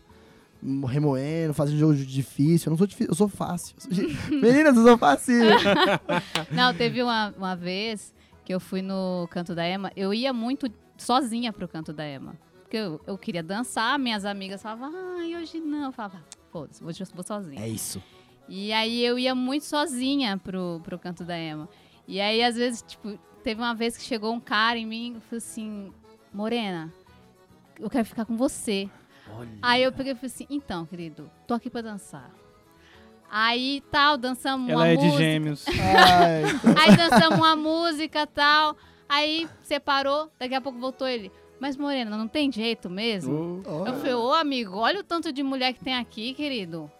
[0.86, 2.66] remoendo, fazendo jogo difícil.
[2.68, 3.74] Eu não sou difícil, eu sou fácil.
[3.76, 5.34] Eu sou ge- Meninas, eu sou fácil.
[6.52, 8.12] Não, teve uma, uma vez
[8.44, 10.66] que eu fui no Canto da Ema, eu ia muito
[10.96, 12.34] sozinha pro Canto da Ema.
[12.62, 15.86] Porque eu, eu queria dançar, minhas amigas falavam, ai, hoje não.
[15.86, 17.60] Eu falava, foda-se, vou sozinha.
[17.62, 18.02] É isso.
[18.48, 21.68] E aí eu ia muito sozinha pro, pro canto da Ema.
[22.06, 25.20] E aí, às vezes, tipo, teve uma vez que chegou um cara em mim e
[25.20, 25.92] falou assim,
[26.32, 26.92] Morena,
[27.78, 28.88] eu quero ficar com você.
[29.60, 32.30] Aí eu peguei e falei assim, então, querido, tô aqui pra dançar.
[33.30, 35.22] Aí tal, dançamos Ela uma é de música.
[35.22, 35.64] gêmeos.
[35.68, 36.44] Ai,
[36.80, 38.74] Aí dançamos uma música tal.
[39.06, 41.30] Aí separou, daqui a pouco voltou ele.
[41.60, 43.62] Mas Morena, não tem jeito mesmo?
[43.66, 43.86] Oh.
[43.86, 46.90] Eu falei, ô amigo, olha o tanto de mulher que tem aqui, querido.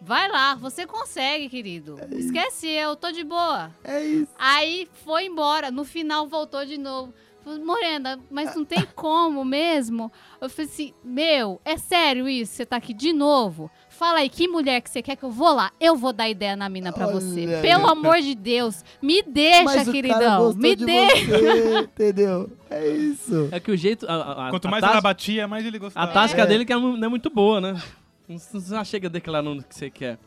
[0.00, 1.96] Vai lá, você consegue, querido.
[2.12, 3.70] Esquece eu, tô de boa.
[3.84, 4.32] é isso.
[4.38, 7.12] Aí foi embora, no final voltou de novo.
[7.44, 10.10] Falei, Morena, mas não tem como mesmo?
[10.40, 12.52] Eu falei assim, meu, é sério isso?
[12.54, 13.70] Você tá aqui de novo?
[13.88, 15.72] Fala aí, que mulher que você quer que eu vou lá?
[15.80, 17.40] Eu vou dar ideia na mina pra Olha você.
[17.40, 17.62] aí.
[17.62, 20.52] Pelo amor de Deus, me deixa, Mas queridão.
[20.54, 21.26] Me de deixa.
[21.26, 22.50] você, entendeu?
[22.70, 23.48] É isso.
[23.50, 24.06] É que o jeito.
[24.08, 26.12] A, a- a- Quanto a mais ela batia, mais ele A gostava.
[26.12, 26.46] tática É.
[26.46, 27.80] dele que é não é muito boa, né?
[28.28, 30.18] Não Você já chega declarando o que você quer.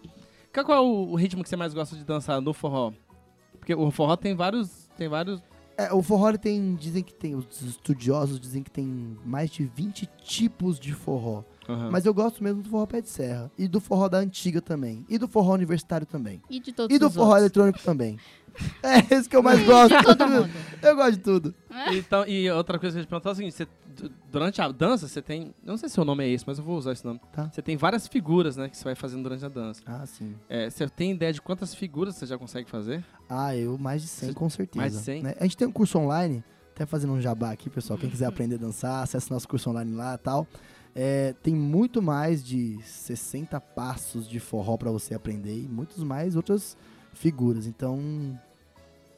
[0.54, 2.92] Qual qual é o o ritmo que você mais gosta de dançar no forró?
[3.60, 4.90] Porque o forró tem vários.
[4.98, 5.42] Tem vários.
[5.78, 10.06] É, o forró tem, dizem que tem, os estudiosos dizem que tem mais de 20
[10.24, 11.44] tipos de forró.
[11.68, 11.90] Aham.
[11.90, 13.50] Mas eu gosto mesmo do forró pé de serra.
[13.58, 15.06] E do forró da antiga também.
[15.08, 16.42] E do forró universitário também.
[16.50, 17.42] E de todos E do os forró outros.
[17.44, 18.18] eletrônico também.
[18.84, 19.96] É esse que eu mais gosto.
[19.98, 20.50] De todo mundo.
[20.82, 21.56] Eu gosto de tudo.
[21.92, 24.60] Então, e outra coisa que eu ia te perguntar é o seguinte: você, du- durante
[24.64, 25.44] a dança, você tem.
[25.44, 27.22] eu Não sei se o nome é esse, mas eu vou usar esse nome.
[27.32, 27.48] Tá.
[27.52, 29.82] Você tem várias figuras, né, que você vai fazendo durante a dança.
[29.86, 30.34] Ah, sim.
[30.50, 33.06] É, você tem ideia de quantas figuras você já consegue fazer?
[33.30, 34.78] Ah, eu mais de 100 Você- com certeza.
[34.82, 35.22] mais de 100?
[35.22, 35.36] né?
[35.40, 36.44] A gente tem um curso online,
[36.74, 38.00] até fazendo um jabá aqui, pessoal.
[38.00, 40.48] Quem quiser aprender a dançar, acessa nosso curso online lá e tal.
[40.96, 46.36] É, tem muito mais de 60 passos de forró pra você aprender e muitos mais
[46.36, 46.76] outras
[47.14, 47.66] figuras.
[47.68, 48.40] Então,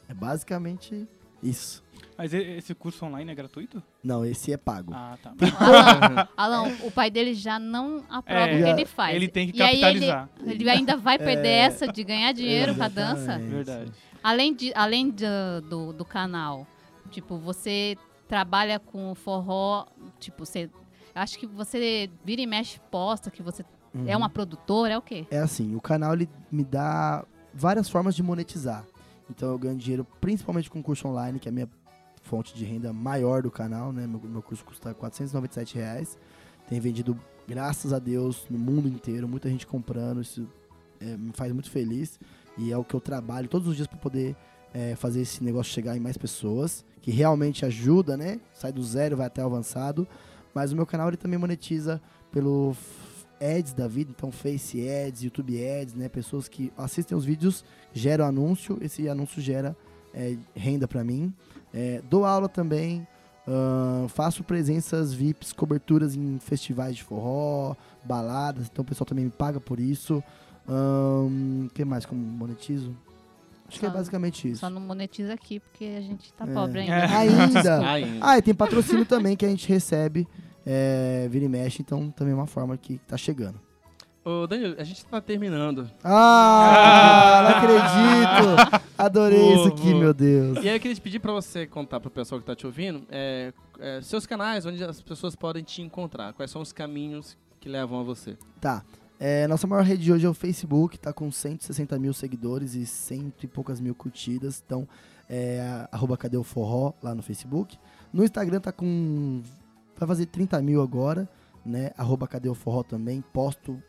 [0.10, 1.08] é basicamente
[1.42, 1.84] isso.
[2.18, 3.82] Mas esse curso online é gratuito?
[4.04, 4.94] Não, esse é pago.
[4.96, 5.34] Ah, tá.
[5.60, 9.16] Alan, Alan, o pai dele já não aprova É, o que ele faz.
[9.16, 10.30] ele tem que E aí capitalizar.
[10.42, 13.38] Ele, ele ainda vai perder É, essa de ganhar dinheiro com a dança?
[13.40, 13.92] Verdade.
[14.24, 16.68] Além, de, além do, do, do canal,
[17.10, 19.86] tipo, você trabalha com forró,
[20.20, 20.70] tipo, você...
[21.16, 23.66] Acho que você vira e mexe posta, que você é
[24.16, 24.18] Uhum.
[24.18, 25.28] uma produtora, é o quê?
[25.30, 27.24] É assim, o canal ele me dá
[27.54, 28.86] várias formas de monetizar.
[29.30, 31.70] Então eu ganho dinheiro principalmente com curso online, que é a minha
[32.24, 34.08] fonte de renda maior do canal, né?
[34.08, 36.18] Meu, meu curso custa 497 reais.
[36.68, 40.22] Tem vendido, graças a Deus, no mundo inteiro, muita gente comprando.
[40.22, 40.48] Isso
[41.00, 42.20] é, me faz muito feliz.
[42.58, 44.36] E é o que eu trabalho todos os dias para poder
[44.74, 48.40] é, fazer esse negócio chegar em mais pessoas, que realmente ajuda, né?
[48.54, 50.08] Sai do zero, vai até o avançado.
[50.54, 52.02] Mas o meu canal ele também monetiza
[52.32, 52.76] pelo
[53.42, 56.08] ads da vida, então Face Ads, YouTube Ads, né?
[56.10, 57.64] Pessoas que assistem os vídeos,
[57.94, 59.76] geram anúncio, esse anúncio gera
[60.14, 61.34] é, renda pra mim.
[61.74, 63.06] É, dou aula também,
[63.48, 67.76] ahn, faço presenças VIPs, coberturas em festivais de forró,
[68.06, 70.24] baladas, então o pessoal também me paga por isso.
[70.68, 72.96] O que mais como monetizo?
[73.68, 74.60] Acho que é Só- basicamente isso.
[74.62, 76.54] Só não monetiza aqui, porque a gente tá É.
[76.54, 76.94] pobre ainda.
[76.94, 77.06] É.
[77.06, 77.80] Ainda!
[77.90, 80.28] Ai, Ah, e tem patrocínio também que a gente recebe,
[80.66, 83.60] é, vira e mexe, então também é uma forma que tá chegando.
[84.26, 85.90] Ô, Danilo, a gente tá terminando.
[86.02, 87.50] Ah, não
[88.72, 88.84] acredito!
[88.98, 90.64] Adorei isso aqui, meu Deus.
[90.64, 93.04] E aí eu queria te pedir pra você contar pro pessoal que tá te ouvindo
[93.10, 96.32] é, é, seus canais, onde as pessoas podem te encontrar.
[96.32, 98.38] Quais são os caminhos que levam a você?
[98.62, 98.82] Tá.
[99.20, 102.86] É, nossa maior rede de hoje é o Facebook, tá com 160 mil seguidores e
[102.86, 104.64] cento e poucas mil curtidas.
[104.66, 104.88] Então,
[105.30, 107.78] é arroba Cadê o Forró lá no Facebook.
[108.12, 109.42] No Instagram tá com.
[109.98, 111.30] Vai fazer 30 mil agora,
[111.66, 111.92] né?
[111.98, 113.22] Arroba Cadê o Forró também.
[113.34, 113.82] Posto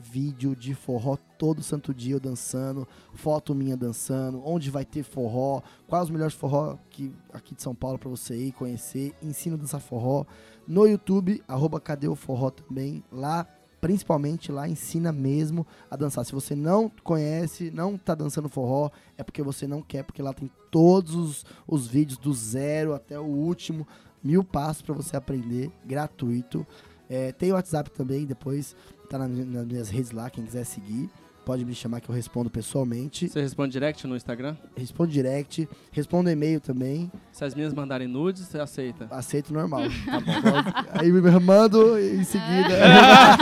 [0.00, 5.60] vídeo de forró todo santo dia eu dançando, foto minha dançando, onde vai ter forró,
[5.86, 9.58] quais os melhores forró que, aqui de São Paulo pra você ir conhecer, ensino a
[9.58, 10.24] dançar forró.
[10.66, 13.46] No YouTube, arroba Cadê o Forró também, lá
[13.80, 16.24] principalmente lá ensina mesmo a dançar.
[16.24, 20.34] Se você não conhece, não tá dançando forró, é porque você não quer, porque lá
[20.34, 23.86] tem todos os, os vídeos do zero até o último,
[24.22, 26.66] mil passos para você aprender, gratuito.
[27.08, 28.76] É, tem o WhatsApp também, depois
[29.08, 31.08] tá na- nas minhas redes lá, quem quiser seguir.
[31.44, 33.28] Pode me chamar que eu respondo pessoalmente.
[33.28, 34.54] Você responde direct no Instagram?
[34.76, 37.10] Respondo direct, respondo e-mail também.
[37.32, 39.08] Se as minhas mandarem nudes, você aceita.
[39.10, 39.80] Aceito normal.
[40.06, 41.00] Tá bom.
[41.00, 42.76] Aí me mando em seguida.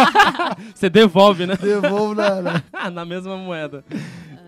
[0.75, 1.57] Você devolve, né?
[1.57, 3.85] devolvo na- na, na mesma moeda.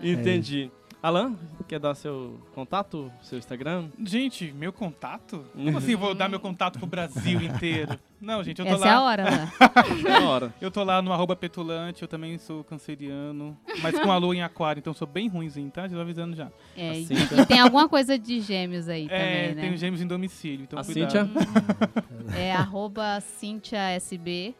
[0.01, 0.71] Entendi.
[1.03, 1.35] Alan,
[1.67, 3.89] quer dar seu contato, seu Instagram?
[4.05, 5.43] Gente, meu contato?
[5.51, 7.99] Como assim vou dar meu contato pro Brasil inteiro?
[8.21, 9.05] Não, gente, eu tô Essa é a lá.
[9.05, 9.51] hora, né?
[10.07, 10.53] É a hora.
[10.61, 14.43] Eu tô lá no arroba petulante, eu também sou canceriano, mas com a lua em
[14.43, 15.87] aquário, então sou bem ruimzinho, tá?
[15.87, 16.51] Já tô avisando já.
[16.77, 19.61] É, e, Assim, e tem alguma coisa de gêmeos aí é, também, né?
[19.63, 21.09] tenho gêmeos em domicílio, então A cuidado.
[21.11, 21.29] Cíntia?
[22.37, 24.53] É arroba Cintia SB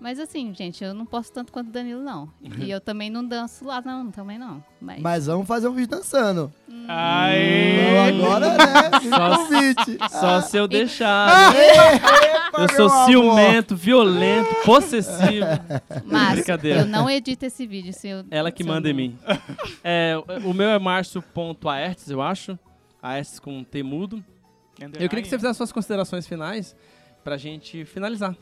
[0.00, 2.30] Mas assim, gente, eu não posso tanto quanto o Danilo, não.
[2.58, 4.64] E eu também não danço lá, não, também não.
[4.80, 6.50] Mas, Mas vamos fazer um vídeo dançando.
[6.66, 8.08] hum, Aê!
[8.16, 8.90] Então agora, né?
[9.10, 9.98] Só- o convite.
[10.10, 11.54] Só se eu deixar.
[11.54, 13.06] Epa, Eu sou amor.
[13.06, 15.46] ciumento, violento, possessivo.
[16.06, 16.80] Mas Brincadeira.
[16.80, 17.92] eu não edito esse vídeo.
[17.92, 19.18] Se eu, Ela que se eu manda em mim.
[19.84, 22.58] É, o meu é marcio.aertes, eu acho.
[23.02, 24.24] Aertes com T mudo.
[24.80, 26.74] Eu queria que você fizesse suas considerações finais
[27.22, 28.34] pra gente finalizar.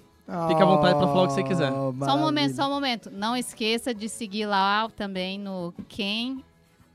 [0.49, 1.73] Fique à vontade pra falar o que você quiser.
[1.73, 3.11] Oh, Só um momento, só um momento.
[3.11, 6.45] Não esqueça de seguir lá também no Quem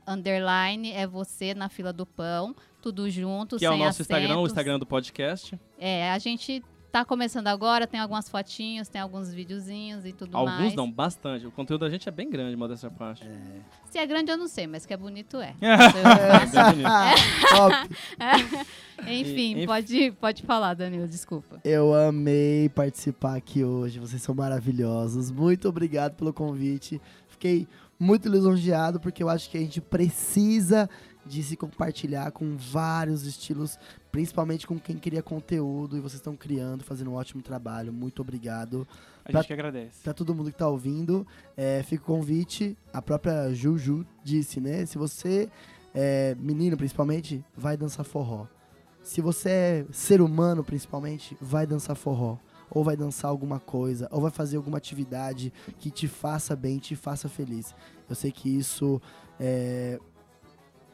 [0.06, 2.54] Underline é você na fila do pão.
[2.80, 4.46] Tudo junto, Que é o nosso Instagram, o.
[4.46, 5.58] Instagram do podcast.
[5.78, 6.62] É, a gente
[6.94, 10.74] tá começando agora, tem algumas fotinhos, tem alguns videozinhos e tudo Alguns mais.
[10.76, 11.44] não, bastante.
[11.44, 13.28] O conteúdo da gente é bem grande, modéstia à parte.
[13.90, 15.56] Se é grande eu não sei, mas que é bonito é.
[15.60, 17.56] É.
[17.56, 17.74] Top.
[19.10, 21.60] Enfim, E- pode, pode falar, Danilo, desculpa.
[21.64, 23.98] Eu amei participar aqui hoje.
[23.98, 25.32] Vocês são maravilhosos.
[25.32, 27.00] Muito obrigado pelo convite.
[27.26, 27.66] Fiquei
[27.98, 30.88] muito lisonjeado porque eu acho que a gente precisa
[31.26, 33.78] de se compartilhar com vários estilos,
[34.14, 37.92] principalmente com quem cria conteúdo e vocês estão criando, fazendo um ótimo trabalho.
[37.92, 38.86] Muito obrigado.
[39.24, 40.04] A gente que agradece.
[40.04, 42.78] Pra todo mundo que tá ouvindo, é, fica o convite.
[42.92, 44.86] A própria Juju disse, né?
[44.86, 45.50] Se você
[45.92, 48.46] é menino, principalmente, vai dançar forró.
[49.02, 52.38] Se você é ser humano, principalmente, vai dançar forró.
[52.70, 56.94] Ou vai dançar alguma coisa, ou vai fazer alguma atividade que te faça bem, te
[56.94, 57.74] faça feliz.
[58.08, 59.02] Eu sei que isso
[59.40, 59.98] é,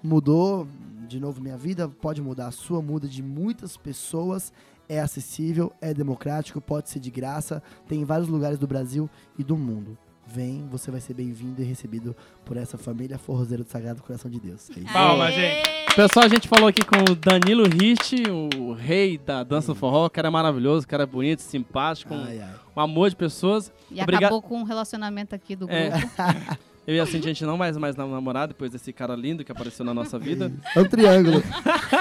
[0.02, 0.66] mudou,
[1.08, 4.52] de novo, minha vida, pode mudar a sua, muda de muitas pessoas.
[4.88, 9.44] É acessível, é democrático, pode ser de graça, tem em vários lugares do Brasil e
[9.44, 9.96] do mundo.
[10.26, 14.38] Vem, você vai ser bem-vindo e recebido por essa família forrozeira do Sagrado Coração de
[14.40, 14.68] Deus.
[14.70, 15.32] É Aê!
[15.32, 15.94] gente.
[15.96, 18.22] Pessoal, a gente falou aqui com o Danilo Rich,
[18.56, 20.06] o rei da dança do forró.
[20.06, 22.54] O cara é maravilhoso, o cara é bonito, simpático, um, Ai, ai.
[22.76, 23.72] um amor de pessoas.
[23.90, 25.80] E Obriga- acabou com um relacionamento aqui do grupo.
[26.90, 29.52] Eu e a Cintia, a gente não mais mais namorar depois desse cara lindo que
[29.52, 30.50] apareceu na nossa vida.
[30.74, 31.40] É um triângulo.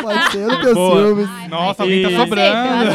[0.01, 0.95] Pode ser, eu não tenho Boa.
[1.05, 1.27] ciúmes.
[1.29, 2.91] Ai, Nossa, alguém tá E- sobrando.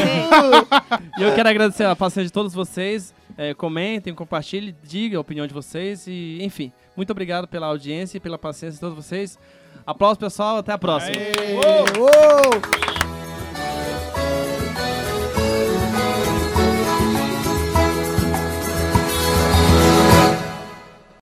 [1.17, 3.15] E eu quero agradecer a paciência de todos vocês.
[3.39, 6.09] É, comentem, compartilhem, digam a opinião de vocês.
[6.09, 9.39] E, enfim, muito obrigado pela audiência e pela paciência de todos vocês.
[9.87, 10.57] Aplausos, pessoal.
[10.57, 11.15] Até a próxima.
[11.17, 11.55] Aê.
[11.97, 13.14] Uou!